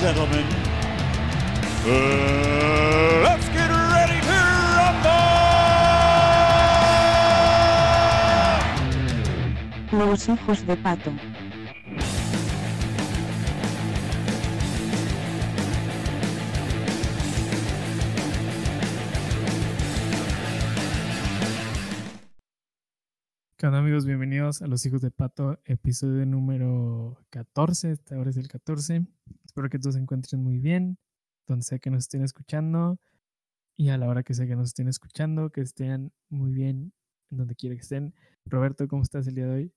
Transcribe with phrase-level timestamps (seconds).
[0.00, 0.46] gentlemen,
[1.86, 1.90] uh,
[3.24, 4.38] let's get ready to
[4.78, 5.18] rumble!
[10.06, 11.10] Los hijos de pato.
[23.68, 24.06] ¿Qué onda amigos?
[24.06, 29.04] Bienvenidos a Los Hijos de Pato, episodio número 14, esta hora es el 14.
[29.44, 30.96] Espero que todos se encuentren muy bien,
[31.46, 32.98] donde sea que nos estén escuchando
[33.76, 36.94] y a la hora que sea que nos estén escuchando, que estén muy bien
[37.30, 38.14] en donde quiera que estén.
[38.46, 39.72] Roberto, ¿cómo estás el día de hoy?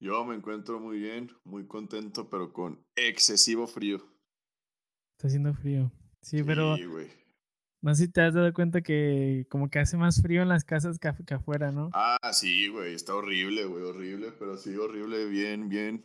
[0.00, 3.98] Yo me encuentro muy bien, muy contento, pero con excesivo frío.
[5.18, 5.92] Está haciendo frío.
[6.22, 6.74] Sí, pero.
[7.80, 10.64] No sé si te has dado cuenta que como que hace más frío en las
[10.64, 11.90] casas que, que afuera, ¿no?
[11.92, 16.04] Ah, sí, güey, está horrible, güey, horrible, pero sí, horrible, bien, bien,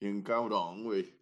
[0.00, 1.18] bien cabrón, güey.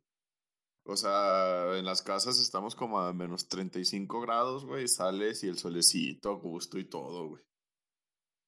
[0.85, 5.59] O sea, en las casas estamos como a menos 35 grados, güey, sales y el
[5.59, 7.43] solecito a gusto y todo, güey.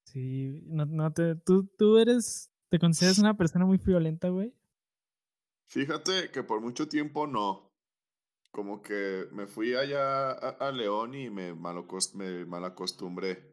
[0.05, 4.55] Sí, no, no te, tú, tú eres, te consideras una persona muy friolenta, güey.
[5.67, 7.68] Fíjate que por mucho tiempo no.
[8.51, 13.53] Como que me fui allá a, a León y me, malocos- me malacostumbré.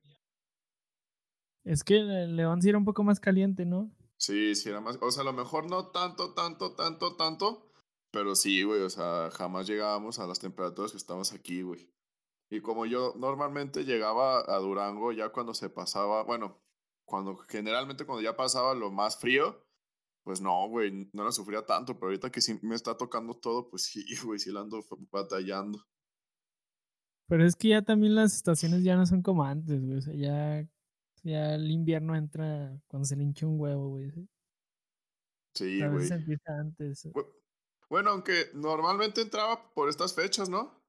[1.64, 3.92] Es que León sí era un poco más caliente, ¿no?
[4.18, 4.98] Sí, sí era más.
[5.02, 7.72] O sea, a lo mejor no tanto, tanto, tanto, tanto.
[8.12, 8.82] Pero sí, güey.
[8.82, 11.92] O sea, jamás llegábamos a las temperaturas que estamos aquí, güey.
[12.50, 16.62] Y como yo normalmente llegaba a Durango ya cuando se pasaba, bueno,
[17.06, 19.65] cuando generalmente cuando ya pasaba lo más frío,
[20.26, 21.94] pues no, güey, no la sufría tanto.
[21.94, 25.80] Pero ahorita que sí me está tocando todo, pues sí, güey, sí la ando batallando.
[27.28, 29.98] Pero es que ya también las estaciones ya no son como antes, güey.
[29.98, 30.68] O sea, ya,
[31.24, 34.12] ya el invierno entra cuando se le hincha un huevo, güey.
[34.12, 34.28] ¿sí?
[35.56, 36.00] Sí, a güey.
[36.00, 37.06] veces empieza antes.
[37.14, 37.32] Bu-
[37.90, 40.84] Bueno, aunque normalmente entraba por estas fechas, ¿no?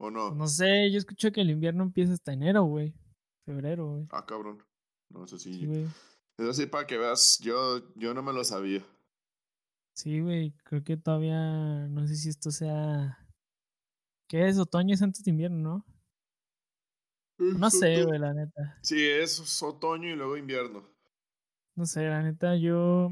[0.00, 0.34] ¿O no?
[0.34, 2.94] No sé, yo escucho que el invierno empieza hasta enero, güey.
[3.46, 4.06] Febrero, güey.
[4.10, 4.62] Ah, cabrón.
[5.10, 5.54] No, eso sí.
[5.54, 5.86] Sí, güey.
[6.38, 8.86] Eso sí, para que veas, yo, yo no me lo sabía.
[9.94, 10.52] Sí, güey.
[10.62, 13.26] Creo que todavía, no sé si esto sea...
[14.28, 14.58] ¿Qué es?
[14.58, 15.86] Otoño es antes de invierno, ¿no?
[17.38, 18.78] No sé, güey, la neta.
[18.82, 20.88] Sí, es otoño y luego invierno.
[21.74, 23.10] No sé, la neta, yo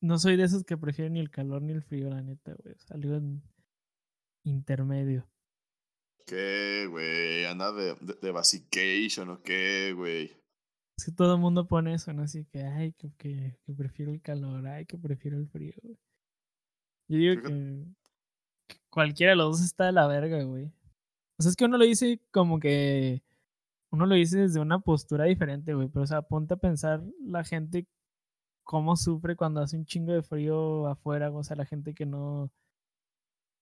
[0.00, 2.74] no soy de esos que prefieren ni el calor ni el frío, la neta, güey.
[2.78, 3.42] Salió en
[4.44, 5.28] intermedio.
[6.26, 7.44] ¿Qué, güey?
[7.44, 10.43] ¿Anda de, de, de vacation o qué, güey?
[10.96, 12.22] Es que todo el mundo pone eso, ¿no?
[12.22, 15.98] Así que, ay, que, que, que prefiero el calor, ay, que prefiero el frío, güey.
[17.08, 17.84] Yo digo que,
[18.68, 20.72] que cualquiera de los dos está de la verga, güey.
[21.38, 23.22] O sea, es que uno lo dice como que.
[23.90, 25.88] Uno lo dice desde una postura diferente, güey.
[25.88, 27.86] Pero, o sea, ponte a pensar la gente
[28.64, 31.30] cómo sufre cuando hace un chingo de frío afuera.
[31.30, 32.50] O sea, la gente que no.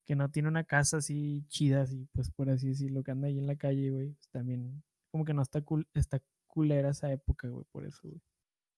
[0.06, 3.38] Que no tiene una casa así chida, así, pues por así decirlo, que anda ahí
[3.38, 4.10] en la calle, güey.
[4.10, 4.82] pues, también,
[5.12, 6.20] como que no está, cool, está
[6.52, 8.20] culera esa época, güey, por eso, güey.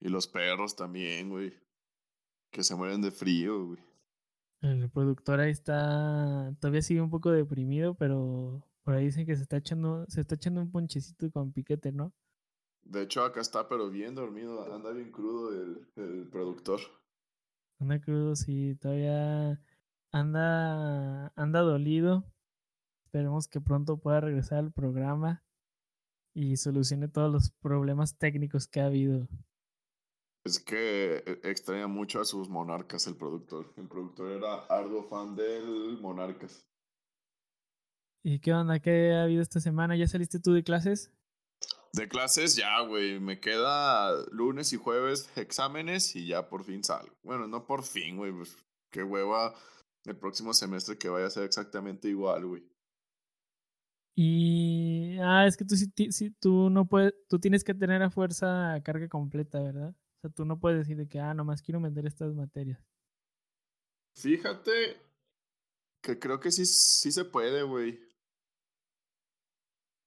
[0.00, 1.52] Y los perros también, güey.
[2.52, 3.80] Que se mueren de frío, güey.
[4.60, 9.42] El productor ahí está, todavía sigue un poco deprimido, pero por ahí dicen que se
[9.42, 12.14] está echando, se está echando un ponchecito con piquete, ¿no?
[12.84, 14.72] De hecho, acá está, pero bien dormido.
[14.72, 16.80] Anda bien crudo el, el productor.
[17.80, 19.60] Anda crudo, sí, todavía
[20.12, 22.24] anda, anda dolido.
[23.04, 25.42] Esperemos que pronto pueda regresar al programa
[26.34, 29.28] y solucione todos los problemas técnicos que ha habido.
[30.44, 33.72] Es que eh, extraña mucho a sus monarcas el productor.
[33.76, 36.68] El productor era arduo fan del monarcas.
[38.22, 38.80] ¿Y qué onda?
[38.80, 39.96] ¿Qué ha habido esta semana?
[39.96, 41.12] ¿Ya saliste tú de clases?
[41.92, 43.20] De clases ya, güey.
[43.20, 47.14] Me queda lunes y jueves exámenes y ya por fin salgo.
[47.22, 48.32] Bueno, no por fin, güey.
[48.32, 48.56] Pues,
[48.90, 49.54] qué hueva
[50.04, 52.74] el próximo semestre que vaya a ser exactamente igual, güey.
[54.16, 58.81] Y ah, es que tú sí, tú no puedes, tú tienes que tener a fuerza
[58.84, 59.90] carga completa, ¿verdad?
[59.90, 62.81] O sea, tú no puedes decir de que ah, nomás quiero vender estas materias.
[64.16, 64.96] Fíjate
[66.00, 67.99] que creo que sí, sí se puede, güey.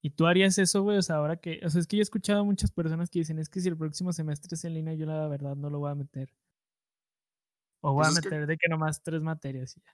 [0.02, 2.04] Y tú harías eso, güey, o sea, ahora que, o sea, es que yo he
[2.04, 4.94] escuchado a muchas personas que dicen, es que si el próximo semestre es en línea,
[4.94, 6.30] yo la verdad no lo voy a meter.
[7.82, 9.94] O voy Pues a es que- meter de que nomás tres materias y ya.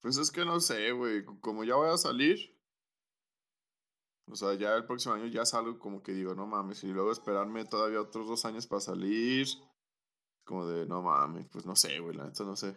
[0.00, 1.24] Pues es que no sé, güey.
[1.24, 2.53] Como ya voy a salir.
[4.26, 6.82] O sea, ya el próximo año ya salgo como que digo, no mames.
[6.84, 9.46] Y luego esperarme todavía otros dos años para salir.
[10.44, 11.48] Como de, no mames.
[11.48, 12.16] Pues no sé, güey.
[12.16, 12.76] La neta no sé.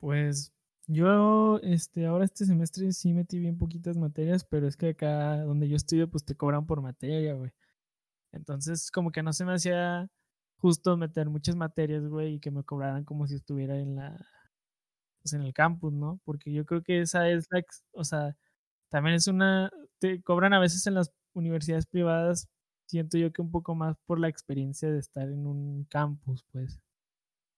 [0.00, 0.52] Pues
[0.88, 5.68] yo, este, ahora este semestre sí metí bien poquitas materias, pero es que acá donde
[5.68, 7.52] yo estudio, pues te cobran por materia, güey.
[8.32, 10.10] Entonces, como que no se me hacía
[10.56, 14.16] justo meter muchas materias, güey, y que me cobraran como si estuviera en la,
[15.22, 16.20] pues, en el campus, ¿no?
[16.24, 17.62] Porque yo creo que esa es la,
[17.92, 18.36] o sea,
[18.92, 22.48] también es una, te cobran a veces en las universidades privadas,
[22.88, 26.80] siento yo que un poco más por la experiencia de estar en un campus, pues.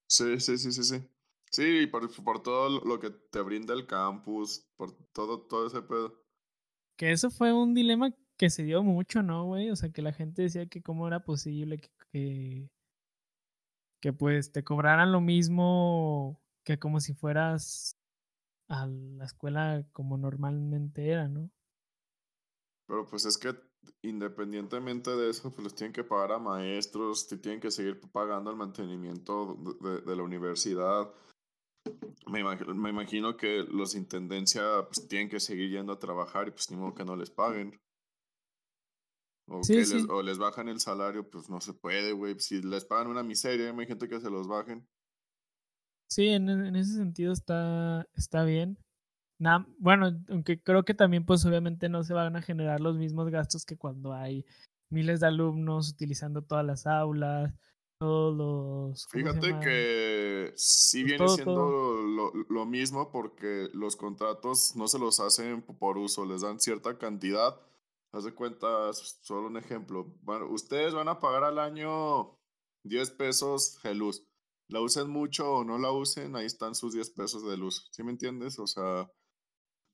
[0.08, 1.08] Sí, sí, sí, sí, sí.
[1.50, 5.82] Sí, por, por todo lo- lo que te brinda el campus, por todo, todo ese
[5.82, 6.25] pedo.
[6.96, 9.70] Que eso fue un dilema que se dio mucho, ¿no, güey?
[9.70, 12.70] O sea, que la gente decía que cómo era posible que, que,
[14.00, 17.94] que, pues te cobraran lo mismo que como si fueras
[18.69, 21.50] a la escuela como normalmente era, ¿no?
[22.87, 23.55] Pero pues es que
[24.02, 28.50] independientemente de eso, pues les tienen que pagar a maestros, te tienen que seguir pagando
[28.50, 31.12] el mantenimiento de, de- de la universidad.
[32.26, 36.50] Me imagino, me imagino que los intendencia pues tienen que seguir yendo a trabajar y
[36.52, 37.81] pues ni modo que no les paguen.
[39.46, 42.38] O, Sí, que les, o les bajan el salario, pues no se puede, güey.
[42.40, 44.87] Si les pagan una miseria, hay gente que se los bajen.
[46.14, 48.78] Sí, en, en ese sentido está, está bien.
[49.78, 53.64] Bueno, aunque creo que también pues obviamente no se van a generar los mismos gastos
[53.64, 54.46] que cuando hay
[54.90, 57.52] miles de alumnos utilizando todas las aulas,
[57.99, 59.06] todos los...
[59.08, 62.02] ¿cómo se Fíjate que sí Pues viene todo, siendo todo.
[62.02, 66.96] lo, lo mismo porque los contratos no se los hacen por uso, les dan cierta
[66.96, 67.60] cantidad.
[68.12, 70.14] Haz de cuenta, solo un ejemplo.
[70.22, 72.38] Bueno, ustedes van a pagar al año
[72.84, 74.25] 10 pesos de luz.
[74.69, 77.88] La usen mucho o no la usen, ahí están sus 10 pesos de luz.
[77.93, 78.58] ¿Sí me entiendes?
[78.58, 79.11] O sea,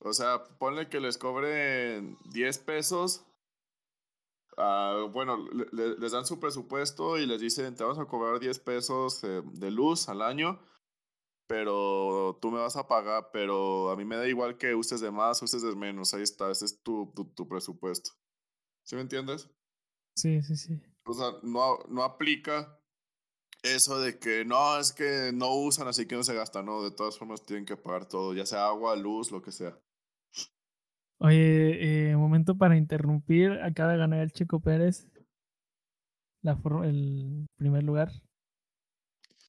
[0.00, 3.24] o sea, ponle que les cobren 10 pesos.
[4.56, 8.38] ah, bueno, le- le- les dan su presupuesto y les dicen, te vamos a cobrar
[8.40, 10.60] 10 pesos eh, de luz al año,
[11.46, 15.10] pero tú me vas a pagar, pero a mí me da igual que uses de
[15.10, 18.10] más, uses de menos, ahí está, ese es tu, tu, tu presupuesto.
[18.84, 19.48] ¿Sí me entiendes?
[20.16, 20.80] Sí, sí, sí.
[21.04, 22.79] O sea, no, no aplica
[23.62, 26.90] eso de que no, es que no usan, así que no se gasta, no, de
[26.90, 29.78] todas formas tienen que pagar todo, ya sea agua, luz, lo que sea.
[31.18, 33.52] Oye, eh, momento para interrumpir.
[33.62, 35.06] Acaba de ganar el Chico Pérez
[36.42, 38.10] la el primer lugar.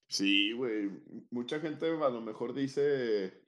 [0.08, 0.90] Sí, güey.
[1.30, 3.40] Mucha gente a lo mejor dice.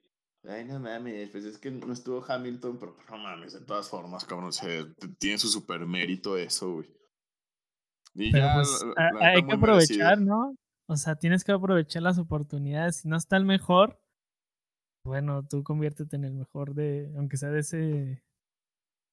[0.47, 4.25] Ay, no mames, pues es que no estuvo Hamilton, pero no mames, de todas formas,
[4.25, 6.89] cabrón, t- tiene su super mérito eso, güey.
[8.15, 10.07] Y Pero ya, pues la- la hay que merecido.
[10.07, 10.55] aprovechar, ¿no?
[10.87, 12.97] O sea, tienes que aprovechar las oportunidades.
[12.97, 13.99] Si no está el mejor,
[15.05, 18.23] bueno, tú conviértete en el mejor de, aunque sea de ese,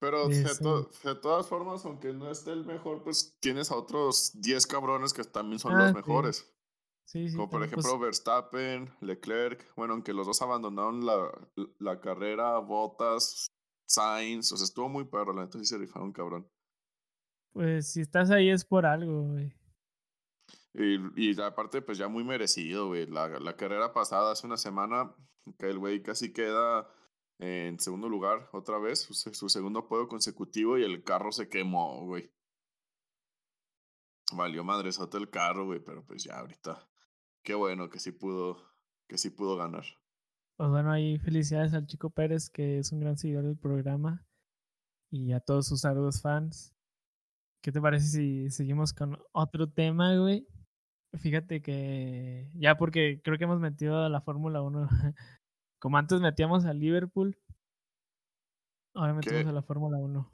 [0.01, 0.63] Pero de de, ese.
[0.63, 5.13] to- de todas formas, aunque no esté el mejor, pues tienes a otros 10 cabrones
[5.13, 5.97] que también son Ah, los sí.
[5.97, 6.49] mejores.
[7.05, 11.31] Sí, sí, Como por también, ejemplo pues, Verstappen, Leclerc, bueno, aunque los dos abandonaron la,
[11.79, 13.47] la carrera, Bottas,
[13.87, 16.49] Sainz, o sea, estuvo muy perro, la neta sí se rifaron, cabrón.
[17.53, 19.53] Pues si estás ahí es por algo, güey.
[20.75, 23.07] Y, y aparte, pues ya muy merecido, güey.
[23.07, 25.15] La, la carrera pasada hace una semana,
[25.59, 26.89] que el güey casi queda
[27.39, 31.49] en segundo lugar otra vez, su, se- su segundo podio consecutivo y el carro se
[31.49, 32.31] quemó, güey.
[34.35, 36.89] Valió madresota el carro, güey, pero pues ya ahorita.
[37.45, 38.63] Qué bueno que sí pudo,
[39.09, 39.85] que sí pudo ganar.
[40.57, 44.25] Pues bueno, ahí felicidades al Chico Pérez, que es un gran seguidor del programa.
[45.11, 46.75] Y a todos sus arduos fans.
[47.63, 50.47] ¿Qué te parece si seguimos con otro tema, güey?
[51.15, 54.89] Fíjate que ya porque creo que hemos metido a la Fórmula 1.
[55.81, 57.39] Como antes metíamos a Liverpool,
[58.95, 59.49] ahora metemos ¿Qué?
[59.49, 60.31] a la Fórmula 1.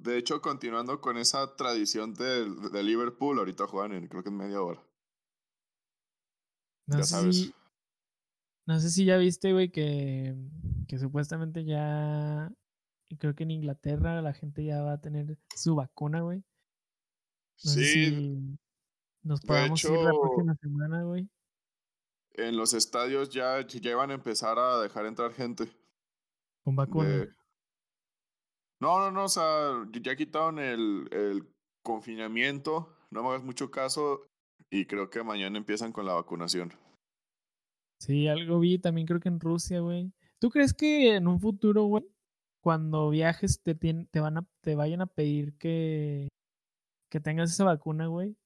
[0.00, 4.36] De hecho, continuando con esa tradición de, de Liverpool, ahorita juegan en, creo que en
[4.36, 4.82] media hora.
[6.86, 7.36] No ya sé sabes.
[7.36, 7.54] si,
[8.66, 10.34] no sé si ya viste, güey, que,
[10.88, 12.50] que supuestamente ya,
[13.18, 16.38] creo que en Inglaterra la gente ya va a tener su vacuna, güey.
[17.64, 18.58] No Sí, si
[19.22, 21.28] nos de podamos ir la hecho, próxima semana, güey,
[22.34, 25.64] en los estadios ya, ya iban a empezar a dejar entrar gente.
[26.64, 27.26] con vacuna.
[28.80, 31.46] No, no, no, o sea, ya quitaron el, el
[31.82, 34.26] confinamiento, no me hagas mucho caso
[34.70, 36.72] y creo que mañana empiezan con la vacunación.
[38.00, 40.12] Sí, algo vi también creo que en Rusia, güey.
[40.38, 42.04] ¿Tú crees que en un futuro, güey,
[42.60, 46.28] cuando viajes te, te van a, te vayan a pedir que,
[47.10, 48.36] que tengas esa vacuna, güey?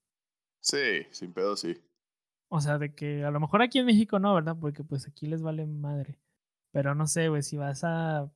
[0.60, 1.80] Sí, sin pedo, sí.
[2.50, 4.56] O sea, de que a lo mejor aquí en México no, ¿verdad?
[4.60, 6.20] Porque pues aquí les vale madre.
[6.72, 8.30] Pero no sé, güey, si vas a,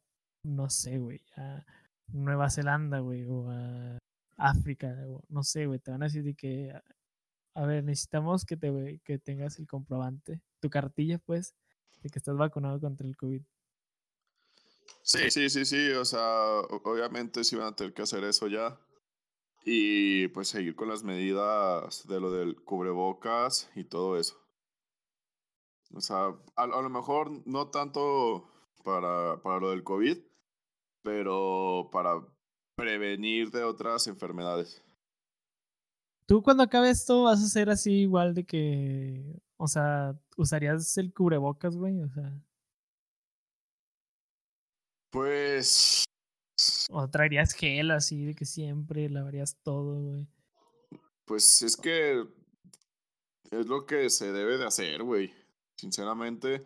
[0.45, 1.65] no sé, güey, a
[2.09, 3.99] Nueva Zelanda, güey, o a
[4.37, 6.83] África, o no sé, güey, te van a decir de que, a-
[7.57, 11.55] a ver, necesitamos que te que tengas el comprobante, tu cartilla, pues,
[12.03, 13.43] de que estás vacunado contra el COVID.
[15.03, 18.79] Sí, sí, sí, sí, o sea, obviamente sí van a tener que hacer eso ya.
[19.65, 24.37] Y pues seguir con las medidas de lo del cubrebocas y todo eso.
[25.95, 26.27] O sea,
[26.57, 28.49] a, a lo mejor no tanto
[28.85, 30.19] para, para lo del COVID,
[31.03, 32.21] pero para
[32.77, 34.83] prevenir de otras enfermedades.
[36.27, 41.13] Tú cuando acabe esto vas a ser así igual de que, o sea, usarías el
[41.13, 42.39] cubrebocas, güey, o sea,
[45.11, 46.05] Pues,
[46.91, 50.29] o traerías gel así de que siempre lavarías todo, güey.
[51.25, 52.27] pues es que
[53.51, 55.33] es lo que se debe de hacer, güey.
[55.77, 56.65] Sinceramente,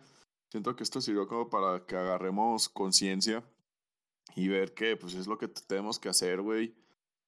[0.49, 3.43] siento que esto sirvió como para que agarremos conciencia
[4.35, 6.75] y ver que pues es lo que tenemos que hacer, güey.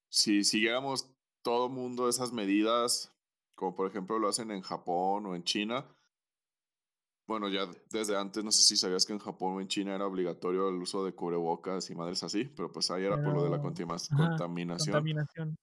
[0.09, 1.09] Si siguiéramos
[1.43, 3.13] todo mundo esas medidas,
[3.53, 5.85] como por ejemplo lo hacen en Japón o en China,
[7.27, 10.05] bueno, ya desde antes, no sé si sabías que en Japón o en China era
[10.05, 13.49] obligatorio el uso de cubrebocas y madres así, pero pues ahí era por lo de
[13.49, 14.17] la ajá, contaminación.
[14.17, 15.55] Contaminación.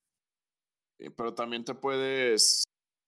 [0.98, 2.64] Eh, Pero también te puedes,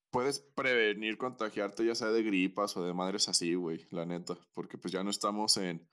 [0.09, 4.77] puedes prevenir contagiarte ya sea de gripas o de madres así, güey, la neta, porque
[4.77, 5.85] pues ya no estamos en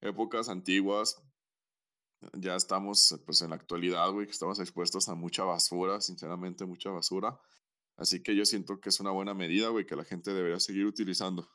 [0.00, 1.22] épocas antiguas,
[2.32, 6.90] ya estamos pues en la actualidad, güey, que estamos expuestos a mucha basura, sinceramente mucha
[6.90, 7.38] basura.
[7.96, 10.86] Así que yo siento que es una buena medida, güey, que la gente debería seguir
[10.86, 11.48] utilizando.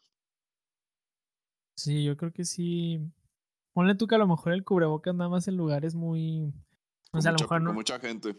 [1.75, 2.99] Sí, yo creo que sí.
[3.73, 6.53] Ponle tú que a lo mejor el cubrebocas nada más en lugares muy.
[7.09, 7.73] O Con sea, a lo mucha, mejor con no.
[7.73, 8.35] mucha gente.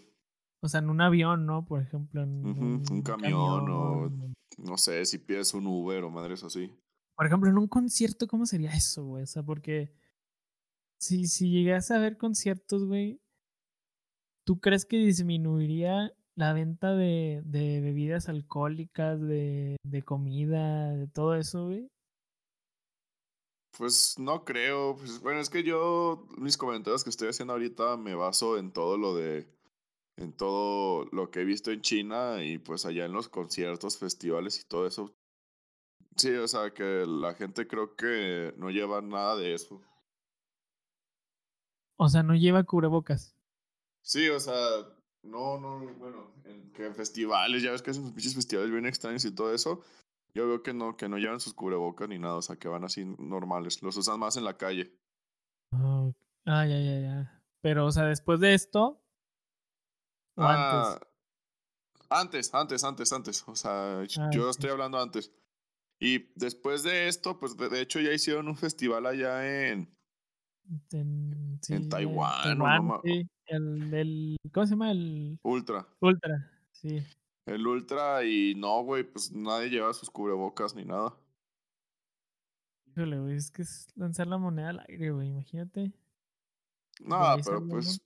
[0.63, 1.65] O sea, en un avión, ¿no?
[1.67, 4.11] Por ejemplo, en un, un camión o-.
[4.59, 6.71] No sé, si pides un Uber o madres así.
[7.15, 9.25] Por ejemplo, en un concierto, ¿cómo sería eso, güey?
[9.25, 9.93] O sea, porque
[10.99, 13.21] si, si llegas a ver conciertos, güey,
[14.45, 21.35] ¿tú crees que disminuiría la venta de, de bebidas alcohólicas, de, de comida, de todo
[21.35, 21.89] eso, güey?
[23.79, 24.97] Pues no creo.
[24.97, 28.97] Pues, bueno, es que yo, mis comentarios que estoy haciendo ahorita me baso en todo
[28.97, 29.47] lo de,
[30.17, 34.61] en todo lo que he visto en China y pues allá en los conciertos, festivales
[34.61, 35.15] y todo eso.
[36.17, 39.83] Sí, o sea, que la gente creo que no lleva nada de eso.
[41.97, 43.35] O sea, no lleva cubrebocas.
[44.03, 44.57] Sí, o sea,
[45.23, 49.25] no, no, bueno, en, que en festivales, ya ves que hacen pinches festivales bien extraños
[49.25, 49.83] y todo eso.
[50.37, 52.85] Yo veo que no, que no llevan sus cubrebocas ni nada, o sea, que van
[52.85, 53.83] así normales.
[53.83, 54.95] Los usan más en la calle.
[55.73, 56.11] Ah,
[56.45, 57.43] ah, ya, ya, ya.
[57.63, 59.03] Pero, o sea, después de esto.
[60.37, 61.09] O Ah, antes.
[62.11, 63.49] antes, antes, antes, antes.
[63.49, 65.33] O sea, Ah, yo estoy hablando antes.
[65.99, 69.91] Y después de esto, pues de, de hecho ya hicieron un festival allá en...
[70.93, 73.27] En, sí, en Taiwán, no Taiwán, sí.
[73.47, 74.91] El, el, ¿cómo se llama?
[74.91, 75.89] El Ultra.
[76.01, 77.03] Ultra, sí.
[77.47, 81.17] El Ultra y no, güey, pues nadie lleva sus cubrebocas ni nada.
[82.89, 85.93] Híjole, güey, es que es lanzar la moneda al aire, güey, imagínate.
[87.01, 88.01] No, pero pues...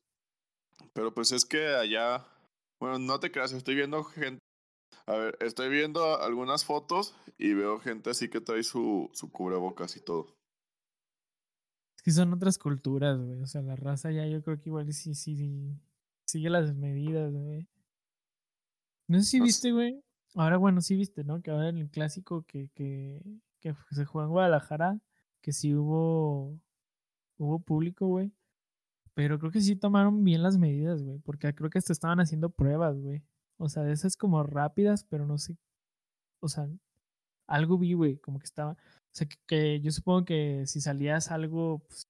[0.93, 2.27] Pero pues es que allá...
[2.79, 4.41] Bueno, no te creas, estoy viendo gente...
[5.07, 9.97] A ver, estoy viendo algunas fotos y veo gente así que trae su, su cubrebocas
[9.97, 10.37] y todo.
[11.97, 13.41] Es que son otras culturas, güey.
[13.41, 15.81] O sea, la raza ya yo creo que igual sí, sí, sí
[16.27, 17.67] sigue las medidas, güey.
[19.11, 20.00] No sé si viste, güey.
[20.37, 21.43] Ahora, bueno, sí viste, ¿no?
[21.43, 23.21] Que ahora en el clásico que, que,
[23.59, 25.00] que se jugó en Guadalajara,
[25.40, 26.57] que sí hubo,
[27.37, 28.33] hubo público, güey.
[29.14, 31.19] Pero creo que sí tomaron bien las medidas, güey.
[31.19, 33.25] Porque creo que hasta estaban haciendo pruebas, güey.
[33.59, 35.59] O sea, de esas como rápidas, pero no sé.
[36.40, 36.69] O sea,
[37.49, 38.75] algo vi, güey, como que estaba.
[38.75, 38.76] O
[39.11, 42.09] sea, que, que yo supongo que si salías algo pues,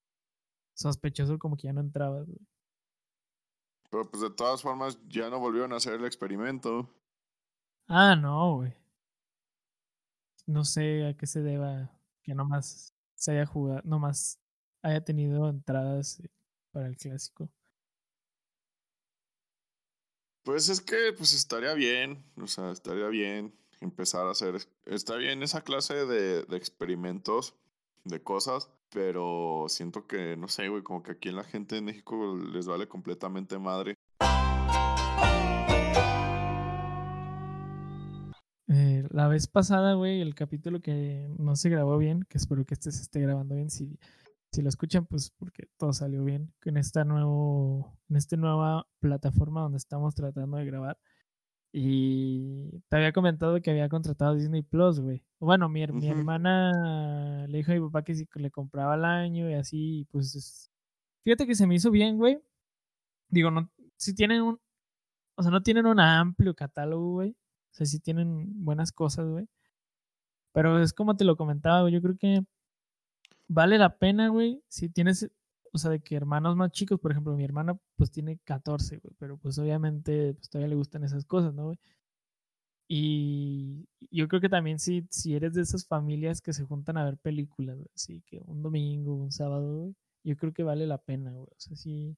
[0.74, 2.46] sospechoso, como que ya no entrabas, güey.
[3.90, 6.88] Pero pues de todas formas ya no volvieron a hacer el experimento.
[7.88, 8.72] Ah, no, güey.
[10.46, 11.90] No sé a qué se deba
[12.22, 14.40] que nomás se haya jugado, nomás
[14.82, 16.22] haya tenido entradas
[16.70, 17.50] para el clásico.
[20.42, 24.56] Pues es que pues estaría bien, o sea, estaría bien empezar a hacer,
[24.86, 27.54] está bien esa clase de, de experimentos,
[28.04, 31.82] de cosas, pero siento que, no sé, güey, como que aquí en la gente de
[31.82, 33.94] México les vale completamente madre.
[38.72, 42.74] Eh, la vez pasada, güey, el capítulo que no se grabó bien, que espero que
[42.74, 43.98] este se esté grabando bien, si,
[44.52, 49.62] si lo escuchan, pues porque todo salió bien, en esta nuevo, en esta nueva plataforma
[49.62, 50.98] donde estamos tratando de grabar.
[51.72, 55.22] Y te había comentado que había contratado Disney Plus, güey.
[55.38, 59.54] Bueno, mi, hermana le dijo a mi papá que si le compraba al año y
[59.54, 60.70] así, pues es-
[61.22, 62.40] fíjate que se me hizo bien, güey.
[63.28, 64.60] Digo, no, si tienen un,
[65.36, 67.30] o sea, no tienen un amplio catálogo, güey.
[67.30, 69.48] O sea, sí tienen buenas cosas, güey.
[70.52, 71.94] Pero es como te lo comentaba, güey.
[71.94, 72.44] Yo creo que
[73.48, 75.30] vale la pena, güey, si tienes,
[75.72, 79.14] o sea, de que hermanos más chicos, por ejemplo, mi hermana pues tiene 14, güey,
[79.18, 81.72] pero pues obviamente pues todavía le gustan esas cosas, ¿no?
[82.92, 87.04] Y yo creo que también si, si eres de esas familias que se juntan a
[87.04, 90.98] ver películas, güey, así que un domingo, un sábado, güey, yo creo que vale la
[90.98, 91.46] pena, güey.
[91.46, 92.16] O sea, sí.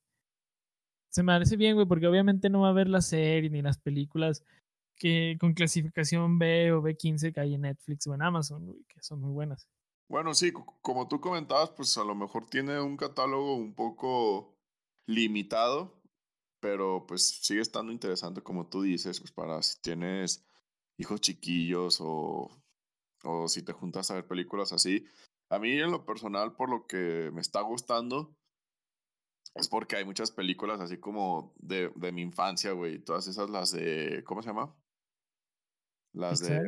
[1.11, 3.79] Se me parece bien, güey, porque obviamente no va a ver la serie ni las
[3.79, 4.43] películas
[4.97, 9.03] que con clasificación B o B15 que hay en Netflix o en Amazon, güey, que
[9.03, 9.69] son muy buenas.
[10.13, 14.59] Bueno, sí, co- como tú comentabas, pues a lo mejor tiene un catálogo un poco
[15.07, 16.03] limitado,
[16.61, 20.45] pero pues sigue estando interesante como tú dices, pues para si tienes
[20.99, 22.51] hijos chiquillos o,
[23.25, 25.07] o si te juntas a ver películas así.
[25.51, 28.37] A mí en lo personal, por lo que me está gustando,
[29.55, 32.99] es porque hay muchas películas así como de, de mi infancia, güey.
[33.03, 34.77] Todas esas, las de, ¿cómo se llama?
[36.13, 36.59] Las de,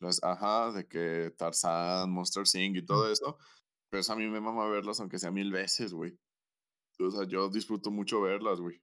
[0.00, 2.76] Las, ajá, de que Tarzán, Monster Inc.
[2.76, 3.38] y todo eso.
[3.90, 6.18] Pues a mí me mama verlas aunque sea mil veces, güey.
[7.00, 8.80] O sea, yo disfruto mucho verlas, güey.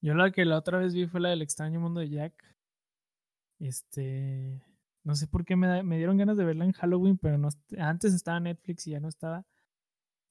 [0.00, 2.34] Yo la que la otra vez vi fue la del extraño mundo de Jack.
[3.60, 4.62] Este.
[5.04, 7.48] No sé por qué me, da- me dieron ganas de verla en Halloween, pero no
[7.78, 9.44] antes estaba Netflix y ya no estaba.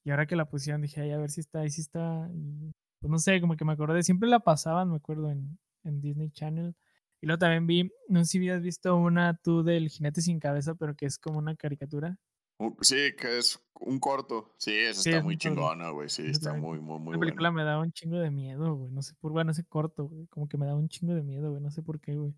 [0.03, 2.29] Y ahora que la pusieron dije, ay, a ver si está, ahí sí está.
[2.33, 4.01] Y, pues no sé, como que me acordé.
[4.03, 6.75] Siempre la pasaban, me acuerdo, en, en Disney Channel.
[7.21, 10.73] Y luego también vi, no sé si habías visto una tú del jinete sin cabeza,
[10.75, 12.17] pero que es como una caricatura.
[12.57, 14.53] Un- Sí, que es un corto.
[14.57, 16.09] Sí, esa Sí, está es muy chingona, güey.
[16.09, 16.63] Sí, está también.
[16.63, 17.63] muy, muy, muy La película buena.
[17.63, 18.91] me daba un chingo de miedo, güey.
[18.91, 20.27] No sé por, bueno, ese corto, güey.
[20.27, 21.61] Como que me daba un chingo de miedo, güey.
[21.61, 22.33] No sé por qué, güey.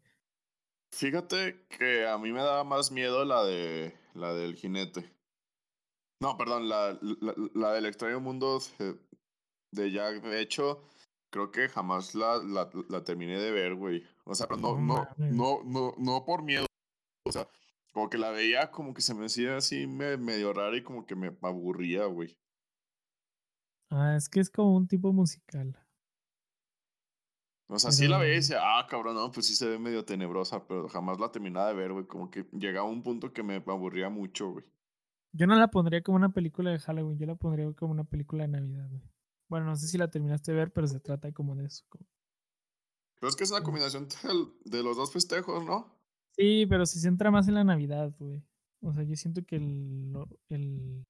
[0.91, 5.09] Fíjate que a mí me daba más miedo la de la del jinete.
[6.21, 8.99] No, perdón, la, la, la del extraño mundo de-
[9.71, 10.21] de Jack.
[10.23, 10.87] De hecho,
[11.33, 14.03] creo que jamás la, la, la terminé de ver, güey.
[14.23, 16.67] O sea, no, No no, no, no, por miedo.
[17.25, 17.47] O sea,
[17.91, 21.05] como que la veía como que se me hacía así me- medio rara y como
[21.07, 22.37] que me aburría, güey.
[23.89, 25.75] Ah, es que es como un tipo musical.
[27.67, 30.05] O sea, sí la veía y decía, ah, cabrón, no, pues sí se ve medio
[30.05, 32.05] tenebrosa, pero jamás la terminaba de ver, güey.
[32.05, 34.65] Como que llegaba un punto que me aburría mucho, güey.
[35.31, 38.43] Yo no la pondría como una película de Halloween, yo la pondría como una película
[38.43, 39.12] de Navidad, güey.
[39.53, 41.85] Bueno, no sé si la terminaste de ver, pero se trata como de eso.
[41.87, 42.07] como-
[43.19, 44.07] Pero es que es una combinación
[44.65, 45.95] de los dos festejos, ¿no?
[46.31, 48.41] Sí, pero se centra más en la Navidad, güey.
[48.81, 50.11] O sea, yo siento que el,
[50.49, 51.05] el,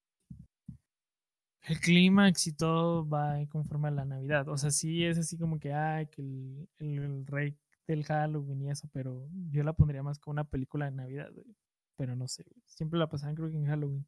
[1.61, 4.49] el clímax y todo va conforme a la Navidad.
[4.49, 8.61] O sea, sí es así como que, ay, que el, el, el rey del Halloween
[8.63, 11.47] y eso, pero yo la pondría más como una película de Navidad, güey.
[11.95, 12.61] Pero no sé, güey.
[12.65, 14.05] Siempre la pasaban creo que en Halloween.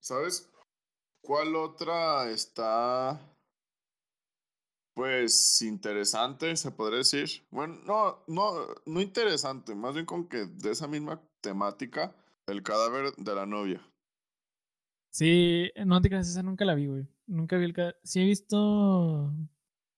[0.00, 0.50] ¿Sabes?
[1.24, 3.18] ¿Cuál otra está,
[4.94, 7.28] pues, interesante, se podría decir?
[7.50, 12.14] Bueno, no, no, no interesante, más bien con que de esa misma temática,
[12.46, 13.80] el cadáver de la novia.
[15.10, 17.06] Sí, no te creas, esa nunca la vi, güey.
[17.26, 17.72] Nunca vi el...
[17.72, 19.32] ca- Sí he visto...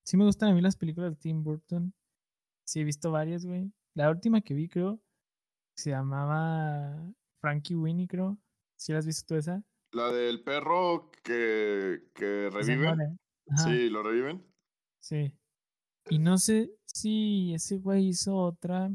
[0.03, 1.93] Sí me gustan a mí las películas de Tim Burton.
[2.65, 3.71] Sí he visto varias, güey.
[3.95, 4.99] La última que vi, creo,
[5.75, 6.97] se llamaba
[7.41, 8.37] Frankie Winnie, creo.
[8.77, 9.63] ¿Sí la has visto tú esa?
[9.97, 13.19] La del perro que, que reviven.
[13.63, 14.45] Sí, lo reviven.
[14.99, 15.33] sí.
[16.09, 18.91] Y no sé si ese güey hizo otra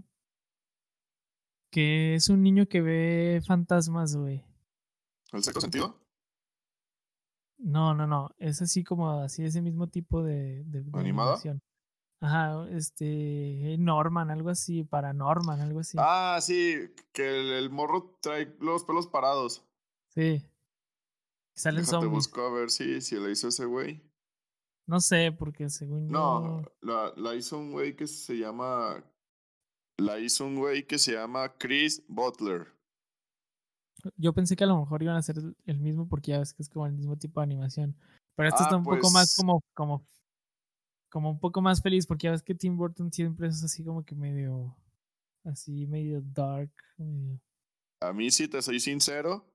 [1.72, 4.44] que es un niño que ve fantasmas, güey.
[5.32, 5.98] ¿El sexto sentido?
[7.58, 8.30] No, no, no.
[8.38, 11.30] Es así como así, ese mismo tipo de, de, de ¿Animada?
[11.32, 11.60] animación.
[12.20, 15.98] Ajá, este, Norman, algo así, Paranorman, algo así.
[16.00, 16.76] Ah, sí,
[17.12, 19.66] que el, el morro trae los pelos parados.
[20.14, 20.40] Sí.
[21.62, 22.12] Salen Déjate zombies.
[22.12, 24.02] busco a ver si, si la hizo ese güey.
[24.88, 26.72] No sé, porque según No, yo.
[26.80, 29.04] la, la hizo un güey que se llama.
[29.98, 32.66] La hizo un güey que se llama Chris Butler.
[34.16, 36.62] Yo pensé que a lo mejor iban a ser el- mismo porque ya ves que
[36.62, 37.94] es como el mismo tipo de animación.
[38.34, 40.04] Pero esto Ah, está un poco más pues- como, como,
[41.10, 44.04] como un poco más feliz porque ya ves que Tim Burton siempre es así como
[44.04, 44.74] que medio,
[45.44, 46.72] así medio dark.
[46.96, 47.38] medio-
[48.00, 49.46] A mí, si te soy sincero,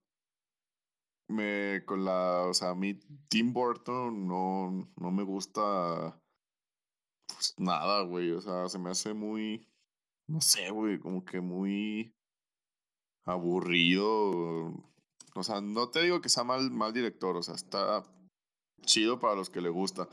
[1.28, 2.44] me con la.
[2.48, 6.20] O sea, a mí Tim Burton no, no me gusta.
[7.28, 8.32] Pues nada, güey.
[8.32, 9.68] O sea, se me hace muy.
[10.28, 11.00] No sé, güey.
[11.00, 12.13] Como que muy.
[13.26, 14.74] Aburrido.
[15.36, 17.36] O sea, no te digo que sea mal, mal director.
[17.36, 18.04] O sea, está
[18.86, 20.08] chido para los que le gusta.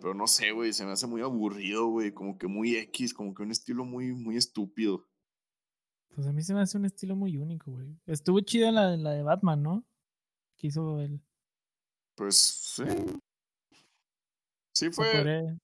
[0.00, 0.72] Pero no sé, güey.
[0.72, 2.12] Se me hace muy aburrido, güey.
[2.12, 3.12] Como que muy X.
[3.12, 5.06] Como que un estilo muy, muy estúpido.
[6.14, 7.96] Pues a mí se me hace un estilo muy único, güey.
[8.06, 9.87] Estuvo chida la, la de Batman, ¿no?
[10.58, 11.20] Que hizo él.
[12.16, 12.82] Pues sí.
[14.74, 15.12] Sí Se fue.
[15.12, 15.58] podría,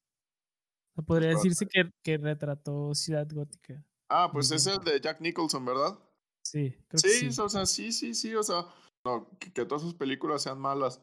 [0.96, 3.84] se podría para- decirse que, que retrató Ciudad Gótica.
[4.08, 5.98] Ah, pues es el de Jack Nicholson, ¿verdad?
[6.44, 7.40] Sí, creo Sí, que sí.
[7.40, 8.66] o sea, sí, sí, sí, o sea,
[9.04, 11.00] no, que, que todas sus películas sean malas.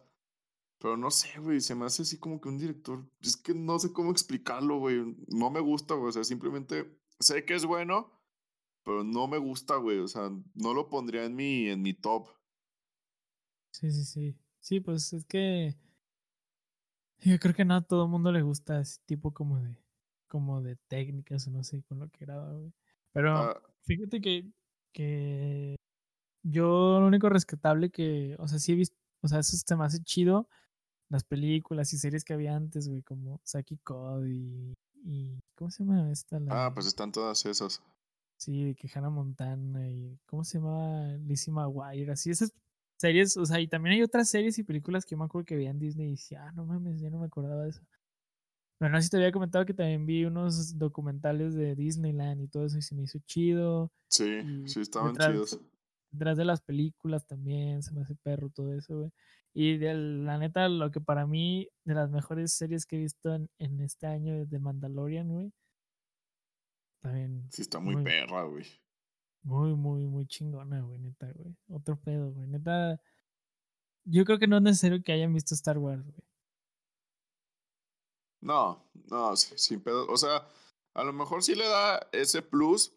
[0.79, 3.77] Pero no sé, güey, se me hace así como que un director, es que no
[3.79, 8.11] sé cómo explicarlo, güey, no me gusta, güey, o sea, simplemente sé que es bueno,
[8.83, 9.99] pero no me gusta, güey.
[9.99, 12.27] O sea, no lo pondría en mi, en mi top.
[13.71, 14.37] Sí, sí, sí.
[14.59, 15.75] Sí, pues es que
[17.19, 19.77] yo creo que no a todo el mundo le gusta ese tipo como de
[20.27, 22.71] como de técnicas o no sé con lo que graba, güey.
[23.11, 24.49] Pero Ah, fíjate que,
[24.93, 25.75] que
[26.43, 29.83] yo lo único rescatable que, o sea, sí he visto, o sea, eso se me
[29.85, 30.47] hace chido
[31.09, 35.83] las películas y series que había antes, güey, como Saki Code y, y ¿cómo se
[35.83, 36.39] llama esta?
[36.39, 37.81] La, ah, pues están todas esas.
[38.37, 41.15] Sí, de que Hannah Montana y ¿cómo se llamaba?
[41.17, 42.53] Lizzie McGuire, así esas
[43.01, 45.55] series, o sea, y también hay otras series y películas que yo me acuerdo que
[45.57, 47.81] veía en Disney y decía, ah, no mames, ya no me acordaba de eso.
[48.79, 52.47] Pero no sé si te había comentado que también vi unos documentales de Disneyland y
[52.47, 53.91] todo eso y se me hizo chido.
[54.09, 54.23] Sí,
[54.63, 55.59] Y sí, estaban detrás- chidos.
[56.11, 59.11] Detrás de las películas también se me hace perro todo eso, güey.
[59.53, 63.33] Y de la neta, lo que para mí, de las mejores series que he visto
[63.35, 65.51] en, en este año es de Mandalorian, güey.
[67.01, 68.65] También Sí, está muy Muy- perra, güey.
[69.43, 71.55] Muy, muy, muy chingona, güey, neta, güey.
[71.69, 72.47] Otro pedo, güey.
[72.47, 73.01] Neta,
[74.05, 76.23] yo creo que no es necesario que hayan visto Star Wars, güey.
[78.41, 80.07] No, no, sin pedo.
[80.07, 80.47] O sea,
[80.93, 82.93] a lo mejor sí le da ese plus,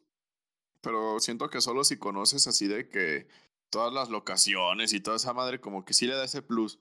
[0.80, 3.28] pero siento que solo si conoces así de que
[3.70, 6.78] todas las locaciones y toda esa madre, como que sí le da ese plus,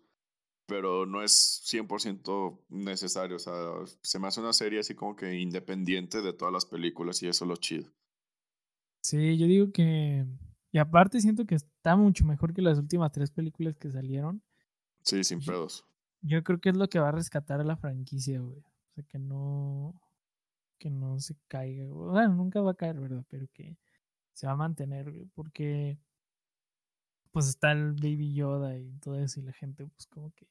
[0.66, 3.36] pero no es 100% necesario.
[3.36, 3.54] O sea,
[4.02, 7.46] se me hace una serie así como que independiente de todas las películas y eso
[7.46, 7.92] es lo chido.
[9.04, 10.26] Sí, yo digo que.
[10.72, 14.42] Y aparte siento que está mucho mejor que las últimas tres películas que salieron.
[15.04, 15.86] Sí, sin Yo- pedos.
[16.22, 18.60] Yo creo que es lo que va a rescatar a la franquicia, güey.
[18.60, 19.94] O sea, que no.
[20.80, 22.12] Que no se caiga, güey.
[22.12, 23.26] Bueno, nunca va a caer, ¿verdad?
[23.30, 23.78] Pero que
[24.32, 25.26] se va a mantener, güey.
[25.36, 26.00] Porque.
[27.32, 29.40] Pues está el Baby Yoda y todo eso.
[29.42, 30.48] Y la gente, pues como que.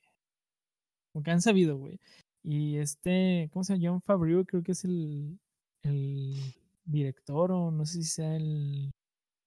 [1.12, 1.98] Como que han sabido, güey.
[2.42, 3.48] Y este.
[3.52, 3.94] ¿Cómo se llama?
[3.94, 5.38] John Favreau, creo que es el.
[5.82, 6.36] El
[6.84, 8.90] director, o no sé si sea el.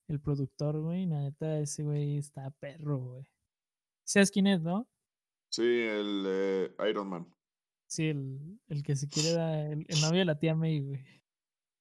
[0.07, 1.07] El productor, güey.
[1.07, 3.25] La neta, ese güey está perro, güey.
[4.03, 4.87] ¿Sabes quién es, no?
[5.49, 7.33] Sí, el eh, Iron Man.
[7.87, 11.03] Sí, el, el que se quiere dar, el, el novio de la tía May, güey.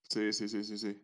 [0.09, 0.95] Sí, sí, sí, sí, sí.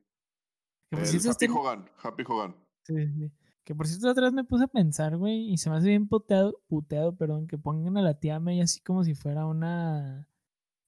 [0.89, 2.57] Que por El cierto, Happy este- Hogan, Happy Hogan.
[2.85, 3.31] sí, sí.
[3.65, 6.61] Que por cierto, vez me puse a pensar, güey, y se me hace bien puteado,
[6.69, 10.27] puteado, perdón, que pongan a la tía May así como si fuera una,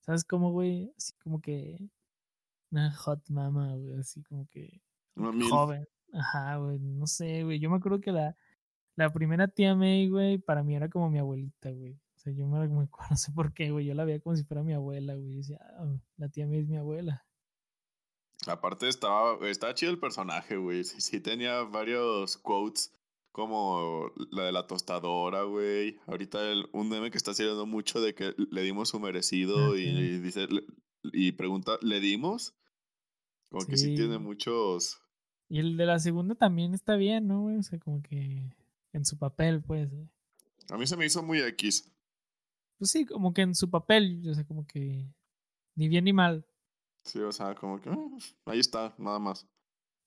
[0.01, 0.91] ¿sabes cómo, güey?
[0.97, 1.77] Así como que
[2.73, 4.81] una hot mama, güey, así como que
[5.15, 5.49] Una mil.
[5.49, 5.87] joven.
[6.11, 7.59] Ajá, güey, no sé, güey.
[7.59, 8.35] Yo me acuerdo que la,
[8.95, 11.93] la primera tía May, güey, para mí era como mi abuelita, güey.
[11.93, 13.85] O sea, yo me, me acuerdo, no sé por qué, güey.
[13.85, 15.35] Yo la veía como si fuera mi abuela, güey.
[15.37, 15.85] Decía, "Ah,
[16.17, 17.25] la tía May es mi abuela.
[18.47, 20.83] Aparte estaba, estaba chido el personaje, güey.
[20.83, 22.91] Sí, sí tenía varios quotes
[23.31, 25.97] como la de la tostadora, güey.
[26.07, 29.87] Ahorita el- un meme que está haciendo mucho de que le dimos su merecido y,
[29.89, 30.21] Ajá.
[30.23, 30.65] dice le-
[31.13, 32.53] y pregunta, ¿le dimos?
[33.53, 34.99] Como que sí tiene muchos.
[35.47, 37.57] Y el de la segunda también está bien, ¿no, güey?
[37.57, 38.49] O sea, como que
[38.93, 39.91] en su papel, pues.
[39.91, 40.09] güey.
[40.71, 41.87] A mí se me hizo muy X.
[42.79, 45.05] Pues sí, como que en su papel, o sea, como que
[45.75, 46.47] ni bien ni mal.
[47.03, 48.07] Sí, o sea, como que ah,
[48.45, 49.47] ahí está, nada más.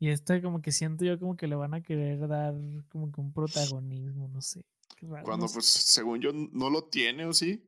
[0.00, 2.52] Y este como que siento yo como que le van a querer dar
[2.88, 4.64] como que un protagonismo, no sé.
[5.02, 5.54] Raro, no Cuando, sé.
[5.54, 7.64] pues, según yo, no lo tiene, ¿o sí?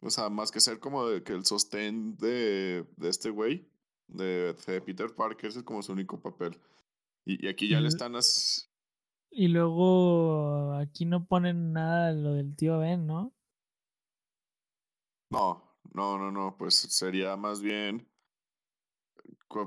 [0.00, 3.70] O sea, más que ser como de que el sostén de, de este güey,
[4.08, 6.58] de, de Peter Parker, ese es como su único papel.
[7.24, 8.70] Y, y aquí ya Y le están as-
[9.30, 13.34] Y luego aquí no ponen nada de lo del tío Ben, ¿no?
[15.30, 18.08] No, no, no, no, pues sería más bien,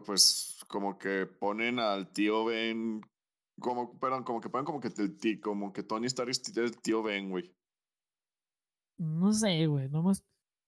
[0.06, 3.02] pues, como que ponen al tío Ben,
[3.60, 6.82] como, perdón, como que ponen como que, el tí- como que Tony Stark es el
[6.82, 7.56] tío Ben, güey.
[8.98, 9.90] No sé, güey.
[9.90, 10.14] No me...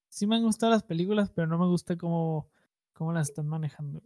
[0.09, 2.51] Sí me han gustado las películas, pero no me gusta cómo,
[2.93, 4.01] cómo las están manejando.